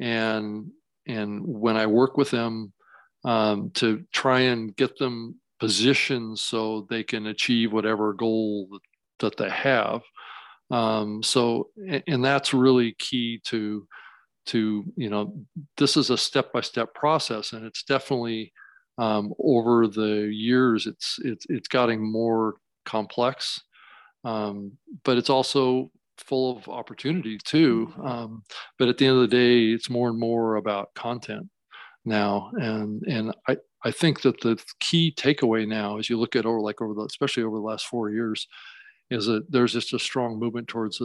[0.00, 0.70] and
[1.06, 2.72] and when i work with them
[3.24, 8.68] um, to try and get them positioned so they can achieve whatever goal
[9.20, 10.02] that, they have.
[10.72, 11.68] Um, so
[12.08, 13.86] and that's really key to
[14.46, 15.34] to you know
[15.76, 18.52] this is a step-by-step process and it's definitely
[18.98, 23.60] um, over the years it's it's it's getting more complex
[24.24, 24.72] um,
[25.04, 27.88] but it's also full of opportunity too.
[27.92, 28.06] Mm-hmm.
[28.06, 28.42] Um,
[28.78, 31.48] but at the end of the day, it's more and more about content
[32.04, 32.50] now.
[32.54, 36.60] And and I, I think that the key takeaway now, as you look at over
[36.60, 38.46] like over the especially over the last four years,
[39.12, 41.00] is that there's just a strong movement towards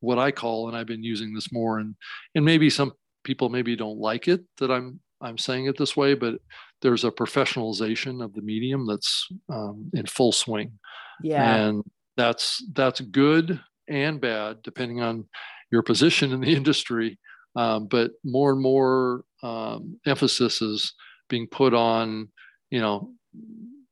[0.00, 1.94] what I call, and I've been using this more, and
[2.34, 2.92] and maybe some
[3.24, 6.34] people maybe don't like it that I'm I'm saying it this way, but
[6.80, 10.78] there's a professionalization of the medium that's um, in full swing.
[11.22, 11.84] Yeah, and
[12.16, 15.26] that's that's good and bad, depending on
[15.70, 17.18] your position in the industry.
[17.54, 20.94] Um, but more and more um, emphasis is
[21.28, 22.28] being put on,
[22.70, 23.12] you know,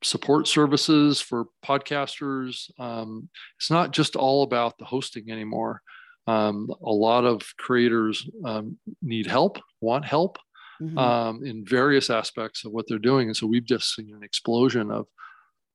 [0.02, 2.70] support services for podcasters.
[2.78, 5.82] Um, it's not just all about the hosting anymore.
[6.26, 10.38] Um, a lot of creators um, need help, want help
[10.80, 10.96] mm-hmm.
[10.96, 13.28] Um, in various aspects of what they're doing.
[13.28, 15.06] And so we've just seen an explosion of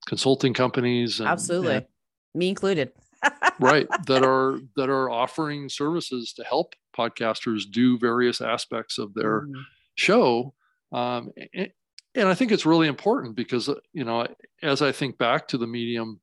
[0.07, 1.19] consulting companies.
[1.19, 1.75] And, Absolutely.
[1.75, 1.85] And,
[2.33, 2.91] Me included
[3.59, 9.41] right that are that are offering services to help podcasters do various aspects of their
[9.41, 9.53] mm.
[9.95, 10.53] show
[10.91, 11.31] um,
[12.15, 14.27] and, i think it's really important because you know
[14.63, 16.19] as i think back to the medium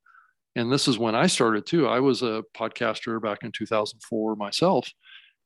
[0.55, 4.89] and this is when i started too i was a podcaster back in 2004 myself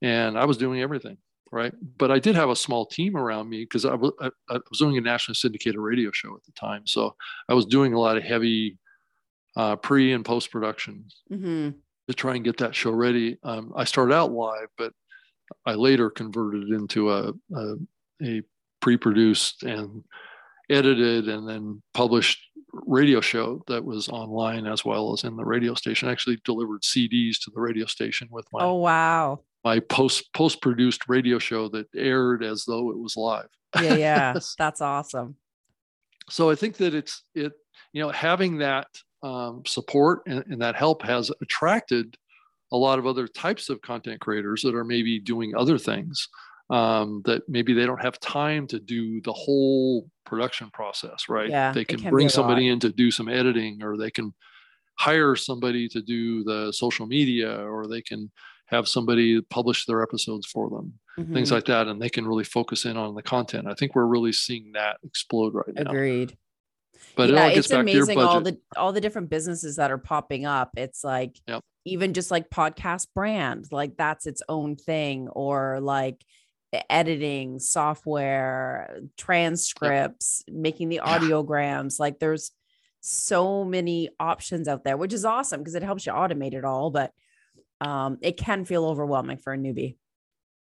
[0.01, 1.17] and i was doing everything
[1.51, 5.01] right but i did have a small team around me because I was doing a
[5.01, 7.15] nationally syndicated radio show at the time so
[7.47, 8.77] i was doing a lot of heavy
[9.57, 11.71] uh, pre and post production mm-hmm.
[12.07, 13.37] to try and get that show ready.
[13.43, 14.93] Um, I started out live, but
[15.65, 17.75] I later converted it into a, a,
[18.23, 18.41] a
[18.81, 20.03] pre-produced and
[20.69, 22.39] edited and then published
[22.73, 26.09] radio show that was online as well as in the radio station.
[26.09, 30.61] I actually delivered CDs to the radio station with my oh wow my post post
[30.61, 33.49] produced radio show that aired as though it was live.
[33.81, 35.35] Yeah, yeah, that's awesome.
[36.29, 37.51] So I think that it's it
[37.91, 38.87] you know having that
[39.23, 42.17] um, support and, and that help has attracted
[42.71, 46.29] a lot of other types of content creators that are maybe doing other things
[46.69, 51.49] um, that maybe they don't have time to do the whole production process, right?
[51.49, 54.33] Yeah, they can can bring somebody in to do some editing, or they can
[54.99, 58.31] hire somebody to do the social media, or they can
[58.65, 60.93] have somebody publish their episodes for them,
[61.33, 61.53] things Mhm.
[61.53, 63.65] like that, and they can really focus in on the content.
[63.67, 65.89] I think we're really seeing that explode right now.
[65.91, 66.37] Agreed.
[67.15, 69.89] But yeah, gets it's back to your amazing all the all the different businesses that
[69.91, 70.71] are popping up.
[70.75, 71.61] It's like Yep.
[71.85, 76.25] even just like podcast brand, like that's its own thing, or like
[76.89, 81.99] editing software, transcripts, making the audiograms.
[81.99, 82.51] Like there's
[82.99, 86.91] so many options out there, which is awesome because it helps you automate it all,
[86.91, 87.13] but
[87.79, 89.95] um it can feel overwhelming for a newbie.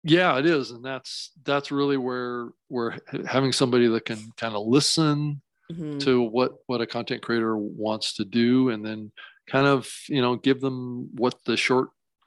[0.04, 2.94] yeah it is and that's that's really where we're
[3.26, 5.42] having somebody that can kind of listen
[5.72, 6.00] Mhm.
[6.02, 9.12] to what what a content creator wants to do and then
[9.48, 11.56] kind of you know give them what the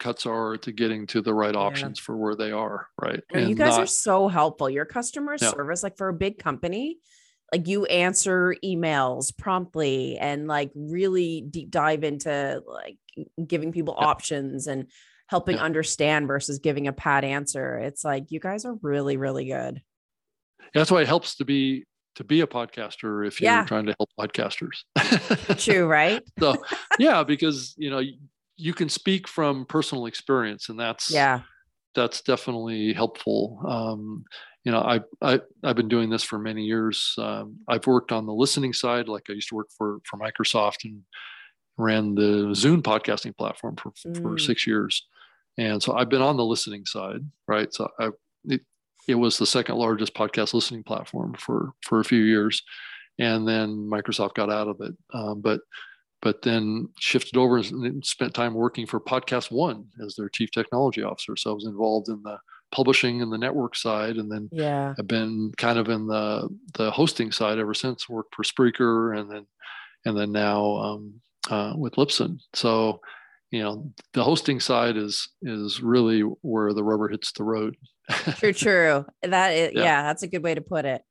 [0.01, 1.61] shortcuts are to getting to the right Yeah.
[1.61, 4.71] options for where they are right you And guys are so helpful.
[4.71, 5.51] Your customer Yeah.
[5.51, 6.99] service, like for a big company,
[7.53, 12.99] like you answer emails promptly and like really deep dive into like
[13.47, 14.07] giving people Yeah.
[14.07, 14.87] options and
[15.27, 15.65] helping Yeah.
[15.65, 17.77] understand versus giving a pat answer.
[17.79, 19.83] It's like you guys are really, really good.
[20.75, 21.85] that's why it helps to be
[22.17, 23.65] to be a podcaster if you're Yeah.
[23.65, 24.83] trying to help podcasters
[25.59, 26.23] True, right?
[26.39, 26.57] so
[26.99, 28.03] yeah because you know
[28.59, 31.41] you, can speak from personal experience and that's Yeah.
[31.95, 33.63] that's definitely helpful.
[33.67, 34.25] Um,
[34.65, 37.15] you know, I, I I've been doing this for many years.
[37.19, 40.85] Um, I've worked on the listening side, like I used to work for for Microsoft
[40.85, 41.03] and
[41.79, 44.41] ran the Zune podcasting platform for for Mm.
[44.41, 45.07] six years,
[45.57, 47.73] and so I've been on the listening side, right?
[47.73, 48.11] So I
[48.45, 48.61] it,
[49.07, 52.63] it was the second largest podcast listening platform for for a few years,
[53.19, 55.61] and then Microsoft got out of it, um, but
[56.23, 61.03] but then shifted over and spent time working for Podcast One as their chief technology
[61.03, 61.37] officer.
[61.37, 62.39] So I was involved in the
[62.71, 64.95] publishing and the network side, and then Yeah.
[64.99, 68.09] I've been kind of in the the hosting side ever since.
[68.09, 69.47] Worked for Spreaker, and then
[70.05, 72.39] and then now um, uh, with Libsyn.
[72.55, 73.01] So
[73.51, 77.77] you know the hosting side is is really where the rubber hits the road.
[78.37, 79.07] True, true.
[79.23, 79.83] That is, Yeah.
[79.83, 81.03] yeah, that's a good way to put it.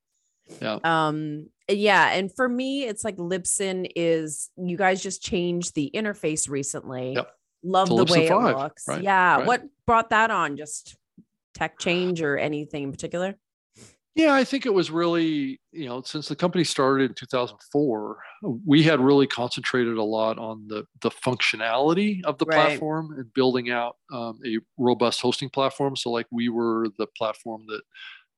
[0.62, 0.79] Yeah.
[0.83, 6.49] Um, yeah, and for me, it's like Libsyn is you guys just changed the interface
[6.49, 7.13] recently.
[7.13, 7.31] Yep.
[7.63, 8.88] Love the Libsyn way 5, it looks.
[8.88, 9.38] right, Yeah.
[9.38, 9.45] right.
[9.47, 10.55] What brought that on?
[10.57, 10.95] Just
[11.53, 13.36] tech change or anything in particular?
[14.15, 18.17] Yeah, I think it was really, you know, since the company started in 2004,
[18.65, 22.55] we had really concentrated a lot on the the functionality of the Right.
[22.55, 25.95] platform and building out um, a robust hosting platform.
[25.95, 27.81] So, like, we were the platform that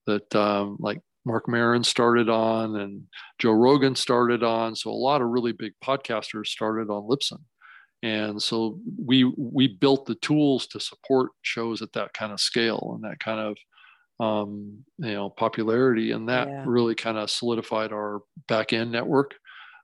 [0.08, 3.04] that um, like Marc Maron started on and
[3.40, 4.76] Joe Rogan started on.
[4.76, 7.44] So, a lot of really big podcasters started on Libsyn,
[8.04, 12.94] and so we we built the tools to support shows at that kind of scale
[12.96, 13.58] and that kind of
[14.26, 16.64] um, you know popularity, and that Yeah.
[16.68, 19.36] really kind of solidified our back end network.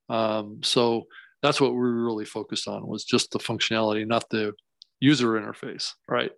[0.10, 1.06] Um, so
[1.42, 4.54] that's what we really focused on was just the functionality, not the
[5.02, 6.32] user interface, right?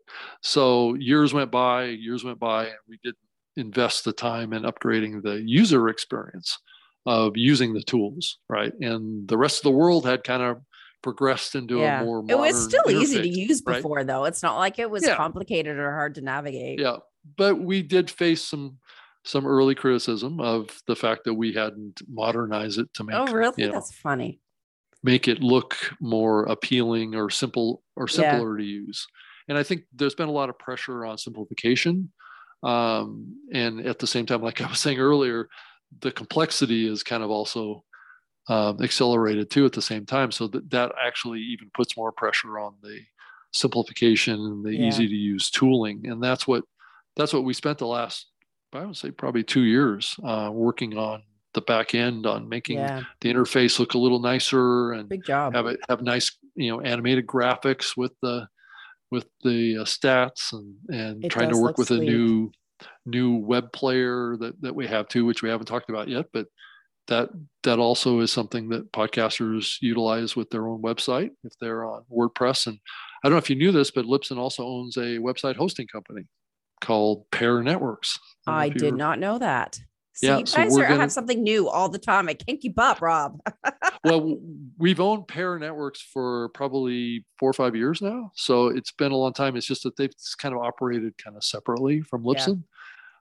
[0.44, 3.18] So years went by, years went by, and we didn't
[3.58, 6.58] invest the time in upgrading the user experience
[7.06, 8.74] of using the tools, right?
[8.82, 10.62] And the rest of the world had kind of
[11.02, 12.02] progressed into yeah.
[12.02, 13.78] a more it was still easy to use right?
[13.78, 14.26] before though.
[14.26, 15.16] It's not like it was Yeah.
[15.16, 16.80] complicated or hard to navigate.
[16.80, 16.98] Yeah,
[17.38, 18.78] but we did face some
[19.24, 23.54] some early criticism of the fact that we hadn't modernized it to make Oh, really?
[23.58, 24.40] you know, That's funny.
[25.04, 28.16] make it look more appealing or simple or Yeah.
[28.16, 29.06] simpler to use.
[29.50, 32.12] And I think there's been a lot of pressure on simplification.
[32.64, 35.48] Um, and at the same time, like I was saying earlier,
[36.02, 37.84] the complexity is kind of also
[38.50, 40.32] um, accelerated too at the same time.
[40.32, 43.00] So that, that actually even puts more pressure on the
[43.54, 44.88] simplification and the Yeah.
[44.88, 46.08] easy to use tooling.
[46.08, 46.64] And that's what
[47.16, 48.28] that's what we spent the last,
[48.74, 53.02] I would say probably two years uh, working on the back end on making Yeah.
[53.22, 55.56] the interface look a little nicer and Big job.
[55.56, 58.48] have it have nice you know animated graphics with the
[59.12, 62.52] with the uh, stats and and It trying to work with a new
[63.06, 66.46] new web player that that we have too which we haven't talked about yet but
[67.08, 67.30] that
[67.64, 72.68] that also is something that podcasters utilize with their own website if they're on WordPress
[72.68, 72.78] and
[73.24, 76.24] I don't know if you knew this but Libsyn also owns a website hosting company
[76.82, 79.80] called Pair Networks don't I did not know that.
[80.14, 82.28] See, Yeah, you so guys we're are, gonna- have something new all the time.
[82.30, 83.40] I can't keep up, Rob.
[84.08, 84.38] well,
[84.78, 88.32] we've owned Pair Networks for probably four or five years now.
[88.36, 89.56] So it's been a long time.
[89.56, 92.34] It's just that they've kind of operated kind of separately from Yeah.
[92.34, 92.64] Libsyn.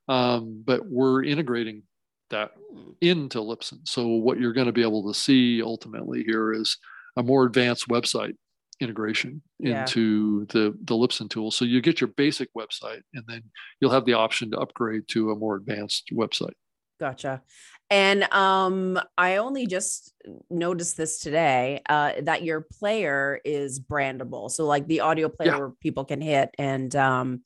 [0.09, 1.83] Um, but we're integrating
[2.31, 2.91] that hmm.
[3.01, 3.87] into Libsyn.
[3.87, 6.77] So what you're going to be able to see ultimately here is
[7.17, 8.35] a more advanced website
[8.81, 9.81] integration yeah.
[9.81, 11.51] into the the Libsyn tool.
[11.51, 13.43] So you get your basic website, and then
[13.81, 16.55] you'll have the option to upgrade to a more advanced website.
[16.99, 17.43] Gotcha.
[17.91, 20.13] And um, I only just
[20.51, 24.51] noticed this today uh, that your player is brandable.
[24.51, 25.59] So like the audio player yeah.
[25.59, 27.43] where people can hit and um,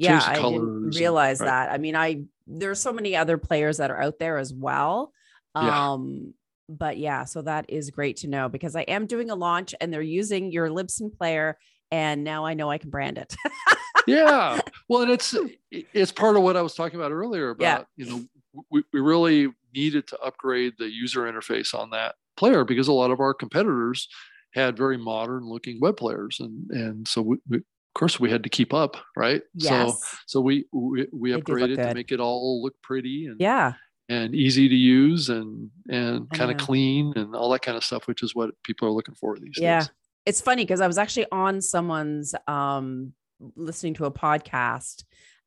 [0.00, 1.66] yeah, I didn't realize and, right.
[1.66, 1.72] that.
[1.72, 5.12] I mean, I there's so many other players that are out there as well.
[5.54, 6.32] Um,
[6.68, 6.74] yeah.
[6.74, 9.92] but yeah, so that is great to know because I am doing a launch and
[9.92, 11.58] they're using your Libsyn player,
[11.90, 13.34] and now I know I can brand it.
[14.06, 15.34] yeah, well, and it's
[15.70, 18.04] it's part of what I was talking about earlier about yeah.
[18.04, 18.24] you know
[18.70, 23.10] we, we really needed to upgrade the user interface on that player because a lot
[23.10, 24.08] of our competitors
[24.54, 28.42] had very modern looking web players and and so we, we, of course we had
[28.42, 29.70] to keep up right yes.
[29.70, 33.74] so so we we, we upgraded to make it all look pretty and yeah
[34.08, 38.06] and easy to use and and kind of clean and all that kind of stuff
[38.08, 39.62] which is what people are looking for these days.
[39.62, 39.78] yeah.
[39.80, 39.90] days
[40.26, 43.12] it's funny because i was actually on someone's um
[43.56, 45.04] listening to a podcast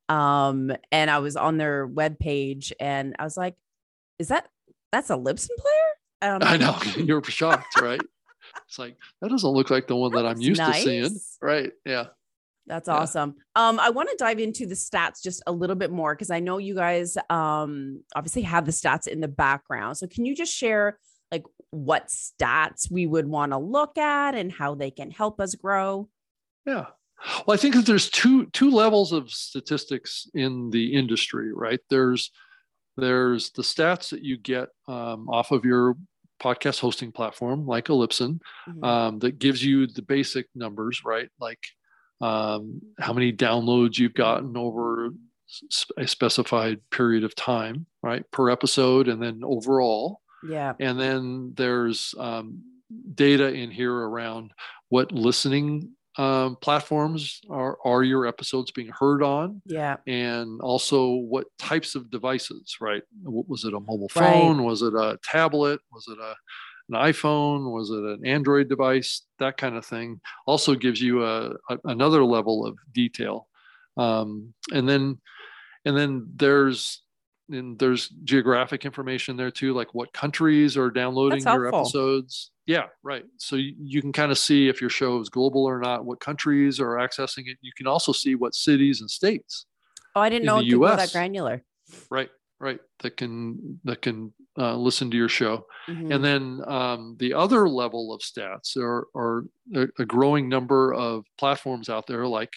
[0.08, 3.54] um and i was on their web page and i was like
[4.18, 4.48] is that
[4.92, 8.00] that's a Libsyn player i know you're shocked right
[8.66, 10.84] it's like that doesn't look like the one that, that i'm used nice.
[10.84, 12.06] to seeing right yeah
[12.66, 12.94] that's yeah.
[12.94, 13.36] awesome.
[13.56, 16.40] Um, I want to dive into the stats just a little bit more because I
[16.40, 19.98] know you guys um obviously have the stats in the background.
[19.98, 20.98] So can you just share
[21.30, 25.54] like what stats we would want to look at and how they can help us
[25.54, 26.08] grow?
[26.66, 26.86] Yeah.
[27.46, 31.80] Well, I think that there's two two levels of statistics in the industry, right?
[31.90, 32.30] There's
[32.96, 35.96] there's the stats that you get um, off of your
[36.40, 38.38] podcast hosting platform like Libsyn
[38.68, 38.84] mm-hmm.
[38.84, 41.28] um, that gives you the basic numbers, right?
[41.40, 41.60] Like
[42.20, 45.10] um, how many downloads you've gotten over
[45.96, 50.20] a specified period of time, right, per episode, and then overall.
[50.48, 50.74] Yeah.
[50.80, 52.62] And then there's um,
[53.14, 54.52] data in here around
[54.88, 59.60] what listening um, platforms are, are your episodes being heard on?
[59.66, 59.96] Yeah.
[60.06, 63.02] And also what types of devices, right?
[63.24, 64.58] Was it a mobile phone?
[64.58, 64.64] Right.
[64.64, 65.80] Was it a tablet?
[65.92, 66.34] Was it a
[66.90, 67.72] an iPhone?
[67.72, 69.22] Was it an Android device?
[69.38, 73.48] That kind of thing also gives you a, a another level of detail.
[73.96, 75.18] Um, and then
[75.84, 77.02] and then there's
[77.50, 82.50] and there's geographic information there too, like what countries are downloading your episodes.
[82.66, 83.24] Yeah, right.
[83.36, 86.20] So you, you can kind of see if your show is global or not, what
[86.20, 87.58] countries are accessing it.
[87.60, 89.66] You can also see what cities and states.
[90.16, 91.62] Oh, I didn't know it could that granular.
[92.10, 92.30] Right,
[92.60, 92.80] right.
[93.00, 95.66] That can that can uh, listen to your show.
[95.88, 96.12] Mm-hmm.
[96.12, 99.44] And then um, the other level of stats are, are
[99.98, 102.52] a growing number of platforms out there like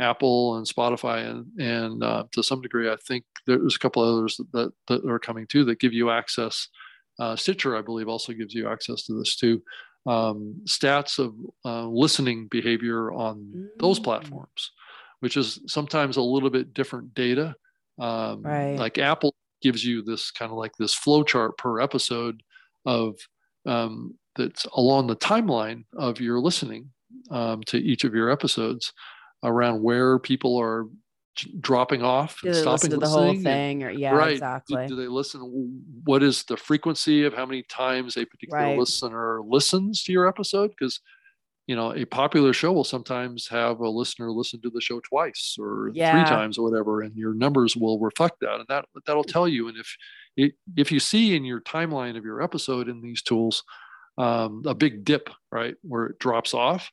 [0.00, 4.40] Apple and Spotify, and, and uh, to some degree, I think there's a couple others
[4.52, 6.68] that, that are coming too that give you access.
[7.18, 9.62] Uh, Stitcher, I believe, also gives you access to this too.
[10.06, 11.34] Um, stats of
[11.64, 14.04] uh, listening behavior on those mm.
[14.04, 14.70] platforms,
[15.20, 17.54] which is sometimes a little bit different data.
[17.98, 18.76] Um, right.
[18.76, 22.42] Like Apple gives you this kind of like this flow chart per episode
[22.86, 23.16] of
[23.66, 26.88] um, that's along the timeline of your listening
[27.30, 28.94] um, to each of your episodes
[29.42, 30.86] around where people are
[31.60, 34.32] dropping off do they stopping listen to the whole thing or yeah right.
[34.32, 35.40] exactly do, do, they listen
[36.04, 38.78] what is the frequency of how many times a particular right.
[38.78, 41.00] listener listens to your episode because
[41.70, 45.54] you know, a popular show will sometimes have a listener listen to the show twice
[45.56, 46.10] or yeah.
[46.10, 49.68] three times or whatever, and your numbers will reflect that, and that that'll tell you.
[49.68, 49.96] And if
[50.36, 53.62] it, if you see in your timeline of your episode in these tools
[54.18, 56.90] um, a big dip, right, where it drops off,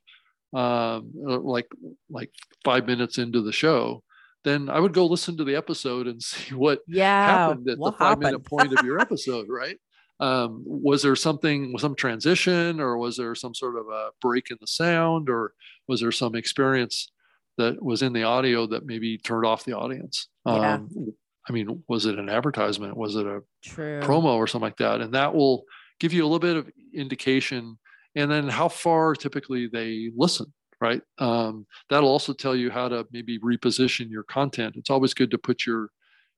[0.53, 1.67] um, uh, like
[2.09, 2.31] like
[2.63, 4.03] five minutes into the show,
[4.43, 7.91] then I would go listen to the episode and see what yeah, happened at the
[7.93, 9.77] five minute point of your episode, right?
[10.19, 14.57] um, was there something some transition or was there some sort of a break in
[14.59, 15.53] the sound or
[15.87, 17.11] was there some experience
[17.57, 20.75] that was in the audio that maybe turned off the audience yeah.
[20.75, 21.13] um,
[21.47, 23.99] i mean was it an advertisement was it a True.
[24.01, 25.63] promo or something like that and that will
[25.99, 27.77] give you a little bit of indication
[28.18, 31.01] and then how far typically they listen right?
[31.18, 34.76] Um, that'll also tell you how to maybe reposition your content.
[34.78, 35.89] It's always good to put your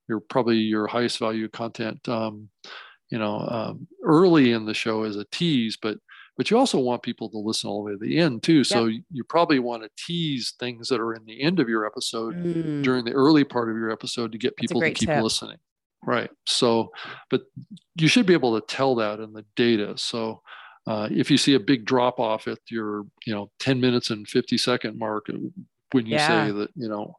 [0.08, 2.50] your probably your highest value content um,
[3.10, 5.98] you know um, early in the show as a tease but
[6.36, 8.64] but you also want people to listen all the way to the end too.
[8.64, 12.34] So you probably want to tease things that are in the end of your episode
[12.34, 12.82] mm.
[12.82, 15.22] during the early part of your episode to get people to keep tip.
[15.22, 15.58] listening
[16.06, 16.30] right?
[16.46, 16.92] So
[17.30, 17.42] but
[17.96, 19.98] you should be able to tell that in the data.
[19.98, 20.42] So
[20.90, 24.28] uh, if you see a big drop off at your you know 10 minutes and
[24.28, 25.38] 50 second mark uh,
[25.92, 26.28] when you yeah.
[26.28, 27.16] say that you know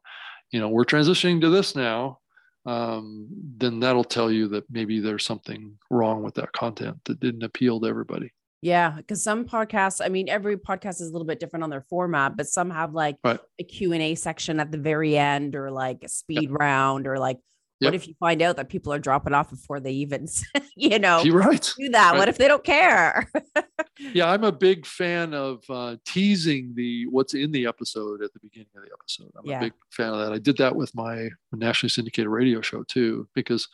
[0.51, 2.19] you know we're transitioning to this now
[2.65, 7.43] um, then that'll tell you that maybe there's something wrong with that content that didn't
[7.43, 8.31] appeal to everybody.
[8.61, 11.81] Yeah, because some podcasts, I mean, every podcast is a little bit different on their
[11.81, 13.39] format, but some have like right.
[13.57, 16.59] a Q&A section at the very end or like a speed yep.
[16.59, 17.39] round or like
[17.81, 20.27] what if you find out that people are dropping off before they even,
[20.75, 21.73] you know, You're right.
[21.77, 22.11] do that?
[22.11, 22.19] Right.
[22.19, 23.29] What if they don't care?
[23.99, 28.39] yeah, I'm a big fan of uh, teasing the what's in the episode at the
[28.39, 29.31] beginning of the episode.
[29.37, 29.57] I'm yeah.
[29.57, 30.33] a big fan of that.
[30.33, 33.67] I did that with my nationally syndicated radio show too, because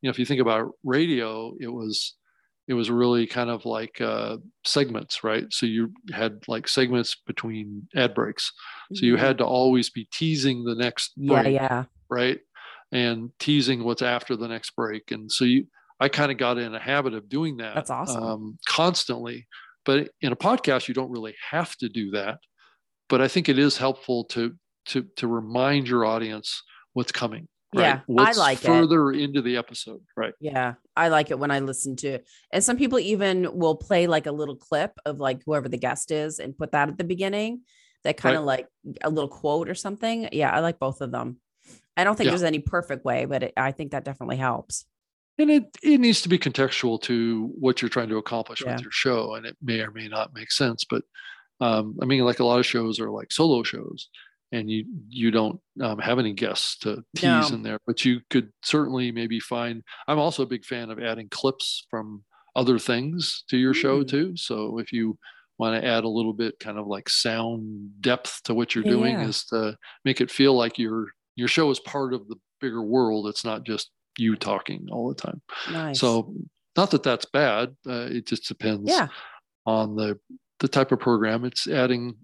[0.00, 2.14] you know if you think about radio, it was
[2.68, 5.44] it was really kind of like uh, segments, right?
[5.50, 8.52] So you had like segments between ad breaks,
[8.94, 9.24] so you mm-hmm.
[9.24, 12.38] had to always be teasing the next yeah, yeah, right
[12.92, 15.10] and teasing what's after the next break.
[15.10, 15.66] And so you,
[15.98, 17.74] I kind of got in a habit of doing that.
[17.74, 18.22] That's awesome.
[18.22, 19.48] Um, constantly.
[19.84, 22.38] But in a podcast, you don't really have to do that.
[23.08, 24.54] But I think it is helpful to
[24.86, 26.62] to to remind your audience
[26.92, 27.48] what's coming.
[27.74, 27.82] Right?
[27.84, 29.20] Yeah, what's I like further it.
[29.20, 30.02] into the episode.
[30.16, 30.34] Right.
[30.40, 32.28] Yeah, I like it when I listen to it.
[32.52, 36.10] And some people even will play like a little clip of like whoever the guest
[36.10, 37.62] is and put that at the beginning.
[38.04, 38.66] That kind of right.
[38.84, 40.28] like a little quote or something.
[40.32, 41.38] Yeah, I like both of them.
[41.96, 42.30] I don't think yeah.
[42.32, 44.84] there's any perfect way, but it, I think that definitely helps.
[45.38, 48.72] And it, it needs to be contextual to what you're trying to accomplish yeah.
[48.72, 49.34] with your show.
[49.34, 50.84] And it may or may not make sense.
[50.88, 51.02] But
[51.60, 54.08] um, I mean, like a lot of shows are like solo shows
[54.52, 57.56] and you you don't um, have any guests to tease no.
[57.56, 61.28] in there but you could certainly maybe find i'm also a big fan of adding
[61.30, 62.22] clips from
[62.54, 63.80] other things to your mm.
[63.80, 65.18] show too so if you
[65.58, 69.14] want to add a little bit kind of like sound depth to what you're doing
[69.14, 69.26] yeah.
[69.26, 71.06] is to make it feel like you're
[71.36, 73.26] your show is part of the bigger world.
[73.26, 75.40] It's not just you talking all the time.
[75.70, 76.00] Nice.
[76.00, 76.34] So,
[76.76, 77.74] not that that's bad.
[77.86, 79.08] Uh, it just depends yeah.
[79.66, 80.18] on the
[80.60, 81.44] the type of program.
[81.44, 82.14] It's adding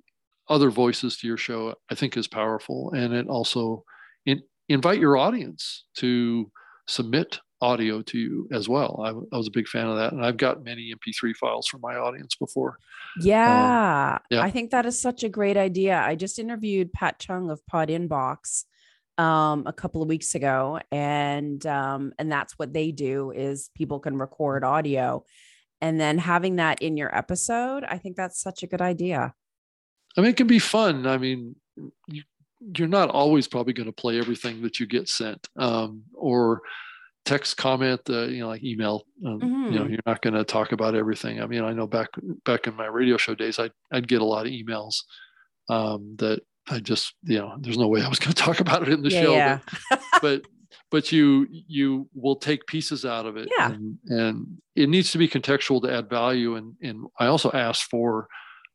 [0.49, 1.75] other voices to your show.
[1.91, 3.85] I think is powerful, and it also
[4.27, 6.51] in, invite your audience to
[6.87, 9.01] submit audio to you as well.
[9.05, 11.81] I, I, was a big fan of that, and I've got many MP3 files from
[11.81, 12.79] my audience before.
[13.21, 15.99] Yeah, um, yeah, I think that is such a great idea.
[15.99, 18.65] I just interviewed Pat Chung of Pod Inbox
[19.19, 23.99] um, a couple of weeks ago, and um, and that's what they do is people
[23.99, 25.25] can record audio,
[25.81, 27.85] and then having that in your episode.
[27.85, 29.35] I think that's such a good idea.
[30.17, 31.07] I mean, it can be fun.
[31.07, 31.57] I mean,
[32.07, 32.23] you,
[32.77, 36.63] you're not always probably going to play everything that you get sent, um, or
[37.25, 39.05] text comment, uh, you know, like email.
[39.27, 39.47] Um, mm-hmm.
[39.47, 39.93] You know, mm-hmm.
[39.93, 41.43] you're not going to talk about everything.
[41.43, 42.09] I mean, I know back
[42.45, 45.03] back in my radio show days, I'd I'd get a lot of emails
[45.69, 46.41] um, that
[46.71, 49.03] I just, you know, there's no way I was going to talk about it in
[49.03, 49.33] the yeah, show.
[49.35, 49.59] Yeah.
[49.91, 50.43] But, but,
[50.91, 53.49] but you you will take pieces out of it.
[53.59, 53.73] Yeah.
[53.73, 56.57] And, and it needs to be contextual to add value.
[56.57, 58.29] And and I also ask for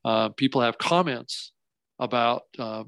[0.05, 1.53] uh, people have comments
[1.99, 2.83] about uh,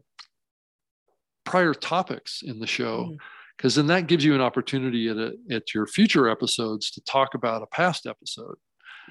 [1.44, 3.10] prior topics in the show.
[3.12, 3.18] Mm
[3.58, 7.34] because then that gives you an opportunity at, a, at your future episodes to talk
[7.34, 8.56] about a past episode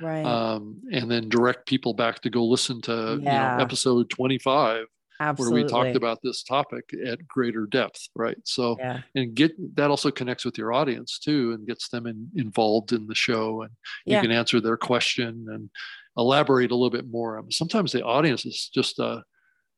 [0.00, 3.52] right um, and then direct people back to go listen to yeah.
[3.52, 4.86] you know, episode 25
[5.20, 5.54] Absolutely.
[5.54, 8.36] where we talked about this topic at greater depth, right?
[8.44, 9.00] So, yeah.
[9.14, 13.06] and get that also connects with your audience too, and gets them in, involved in
[13.06, 13.70] the show, and
[14.06, 14.22] you yeah.
[14.22, 15.70] can answer their question and
[16.16, 17.38] elaborate a little bit more.
[17.38, 19.22] I mean, sometimes the audience is just a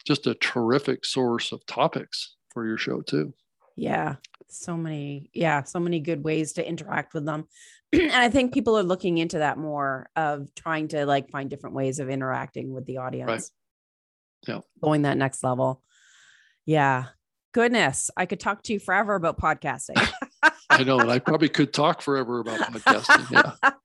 [0.07, 3.35] just a terrific source of topics for your show too.
[3.77, 4.15] Yeah,
[4.49, 7.47] so many, yeah, so many good ways to interact with them.
[7.93, 11.77] and I think people are looking into that more of trying to like find different
[11.77, 13.29] ways of interacting with the audience.
[13.29, 13.43] Right
[14.47, 14.61] yeah.
[14.83, 15.83] going that next level.
[16.65, 17.07] Yeah.
[17.53, 19.97] Goodness i could talk to you forever about podcasting.
[20.69, 23.31] I know and i probably could talk forever about podcasting
[23.63, 23.71] yeah.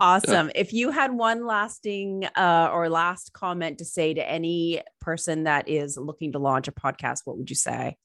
[0.00, 0.48] Awesome.
[0.48, 0.60] Yeah.
[0.60, 5.68] if you had one lasting uh, or last comment to say to any person that
[5.68, 7.96] is looking to launch a podcast what would you say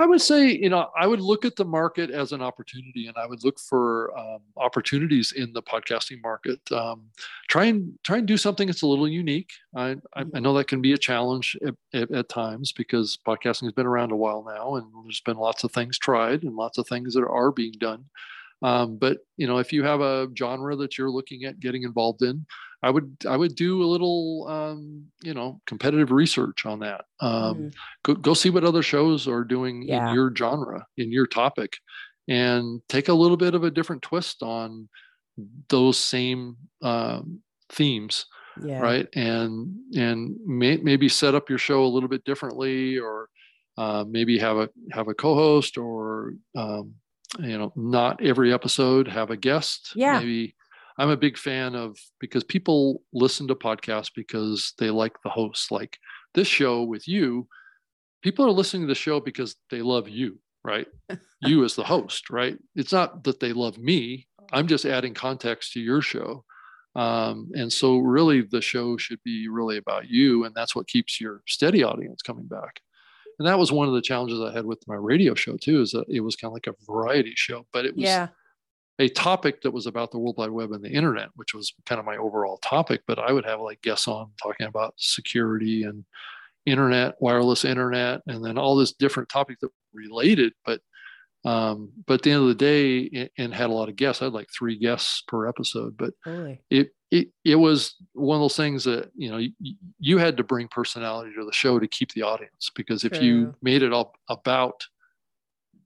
[0.00, 3.18] I would say, you know, I would look at the market as an opportunity, and
[3.18, 6.58] I would look for um, opportunities in the podcasting market.
[6.72, 7.02] Um,
[7.48, 9.50] try and try and do something that's a little unique.
[9.76, 13.64] I, I, I know that can be a challenge at, at, at, times because podcasting
[13.64, 16.78] has been around a while now, and there's been lots of things tried and lots
[16.78, 18.06] of things that are being done.
[18.62, 22.22] Um, but you know, if you have a genre that you're looking at getting involved
[22.22, 22.46] in,
[22.82, 27.04] I would I would do a little um, you know competitive research on that.
[27.20, 27.74] Um, mm.
[28.02, 30.08] go, go see what other shows are doing yeah.
[30.08, 31.76] in your genre, in your topic,
[32.28, 34.88] and take a little bit of a different twist on
[35.68, 37.40] those same um,
[37.70, 38.26] themes.
[38.62, 38.80] Yeah.
[38.80, 39.08] Right.
[39.14, 43.28] And and may, maybe set up your show a little bit differently, or
[43.78, 46.94] uh, maybe have a have a co-host, or um,
[47.38, 49.92] you know, not every episode have a guest.
[49.94, 50.18] Yeah.
[50.18, 50.54] Maybe
[50.98, 55.70] I'm a big fan of because people listen to podcasts because they like the host.
[55.70, 55.98] Like
[56.34, 57.48] this show with you,
[58.22, 60.38] people are listening to the show because they love you.
[60.64, 60.86] right?
[61.40, 62.58] you as the host, right?
[62.76, 64.26] It's not that they love me.
[64.52, 66.44] I'm just adding context to your show.
[66.96, 70.44] Um, and so really the show should be really about you.
[70.44, 72.80] And that's what keeps your steady audience coming back.
[73.40, 75.92] And that was one of the challenges I had with my radio show too, is
[75.92, 78.28] that it was kind of like a variety show, but it was Yeah.
[78.98, 81.98] a topic that was about the World Wide Web and the internet, which was kind
[81.98, 83.00] of my overall topic.
[83.06, 86.04] But I would have like guests on talking about security and
[86.66, 89.72] internet, wireless internet, and then all this different topics that were
[90.02, 90.52] related.
[90.66, 90.82] But
[91.44, 94.20] um, but at the end of the day, and had a lot of guests.
[94.20, 96.60] I had like three guests per episode, but Totally.
[96.70, 99.52] it it it was one of those things that you know you,
[99.98, 103.54] you had to bring personality to the show to keep the audience because if you
[103.62, 104.84] made it all about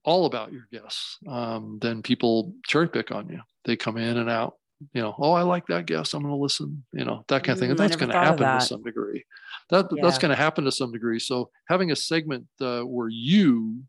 [0.05, 4.29] all about your guests um, then people cherry pick on you they come in and
[4.29, 4.57] out
[4.93, 7.57] you know oh i like that guest i'm going to listen you know that kind
[7.57, 9.25] of thing and Mm, that's going to happen to some degree
[9.71, 10.03] that Yeah.
[10.03, 13.83] that's going to happen to some degree so having a segment uh, where you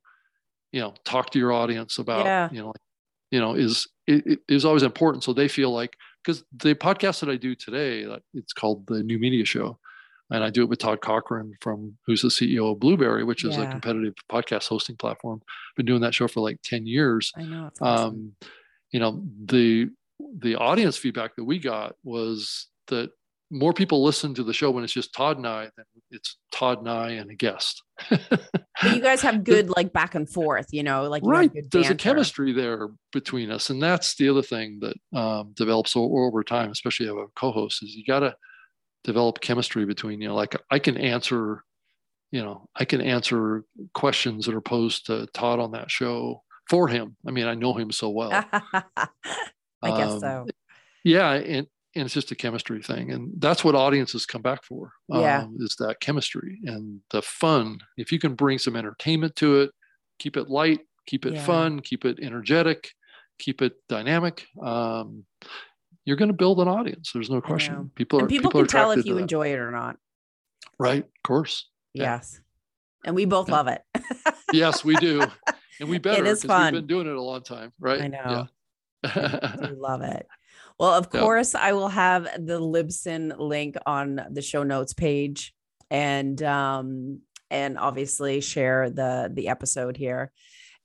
[0.75, 2.49] you know talk to your audience about Yeah.
[2.51, 2.85] you know like,
[3.31, 5.93] you know is it, it is always important so they feel like
[6.25, 9.77] because the podcast that I do today, it's called the New Media Show,
[10.31, 13.57] and I do it with Todd Cochran from who's the CEO of Blubrry, which is
[13.57, 15.41] a competitive podcast hosting platform.
[15.77, 17.31] Been doing that show for like ten years.
[17.37, 17.67] I know.
[17.67, 18.07] It's awesome.
[18.07, 18.35] Um,
[18.91, 19.89] you know the
[20.39, 23.11] the audience feedback that we got was that
[23.55, 26.79] more people listen to the show when it's just Todd and I than it's Todd
[26.79, 27.81] and I and a guest.
[28.83, 31.95] you guys have good like back and forth, you know, like you right there's a
[31.95, 37.07] chemistry there between us and that's the other thing that um, develops over time especially
[37.07, 38.35] of a co-host is you got to
[39.03, 41.63] develop chemistry between you know like i can answer
[42.31, 46.87] you know i can answer questions that are posed to todd on that show for
[46.87, 50.47] him i mean i know him so well I guess Um, so.
[51.03, 54.91] yeah and and it's just a chemistry thing and that's what audiences come back for
[55.09, 55.43] Yeah.
[55.43, 59.71] um, is that chemistry and the fun if you can bring some entertainment to it
[60.19, 61.43] keep it light keep it Yeah.
[61.45, 62.91] fun keep it energetic
[63.39, 65.25] keep it dynamic um,
[66.05, 68.67] you're going to build an audience there's no question people are And people people can
[68.69, 69.97] tell if you enjoy it or not.
[70.79, 72.03] right of course Yeah.
[72.03, 72.41] Yes.
[73.05, 73.81] And we both love it.
[74.53, 75.23] yes we do
[75.79, 76.73] and we better is 'cause fun.
[76.73, 78.47] we've been doing it a long time right I know.
[79.03, 79.69] Yeah.
[79.77, 80.25] love it.
[80.79, 85.53] Well, of course, I will have the Libsyn link on the show notes page
[85.89, 90.31] and um and obviously share the the episode here.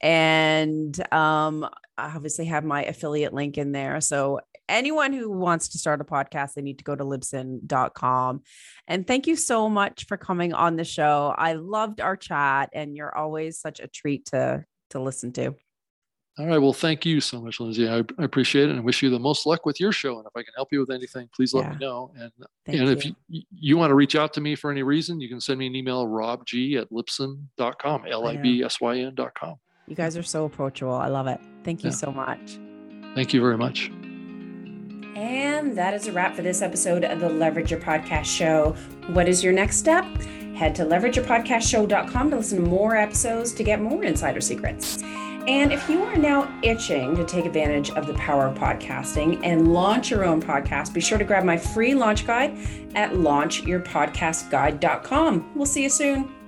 [0.01, 1.68] And um
[1.99, 4.01] I obviously have my affiliate link in there.
[4.01, 8.43] So anyone who wants to start a podcast, they need to go to libsyn.com.
[8.86, 11.34] And thank you so much for coming on the show.
[11.36, 15.55] I loved our chat and you're always such a treat to to listen to.
[16.41, 16.57] All right.
[16.59, 17.86] Well, thank you so much, Lindsay.
[17.86, 20.16] I, I appreciate it and I wish you the most luck with your show.
[20.16, 21.70] And if I can help you with anything, please let Yeah.
[21.72, 22.12] me know.
[22.18, 22.32] And
[22.64, 22.93] Thank and you.
[22.93, 25.59] if you, you want to reach out to me for any reason, you can send
[25.59, 29.57] me an email, robg at libsyn.com, L I B S Y N.com.
[29.86, 30.95] You guys are so approachable.
[30.95, 31.41] I love it.
[31.62, 31.97] Thank you Yeah.
[31.97, 32.59] so much.
[33.14, 33.91] Thank you very much.
[35.16, 38.74] And that is a wrap for this episode of the Leverage Your Podcast Show.
[39.09, 40.05] What is your next step?
[40.55, 45.03] Head to leverageyourpodcastshow.com to listen to more episodes to get more insider secrets.
[45.51, 49.74] And if you are now itching to take advantage of the power of podcasting and
[49.74, 52.57] launch your own podcast, be sure to grab my free launch guide
[52.94, 55.51] at launchyourpodcastguide.com.
[55.57, 56.39] We'll see you soon.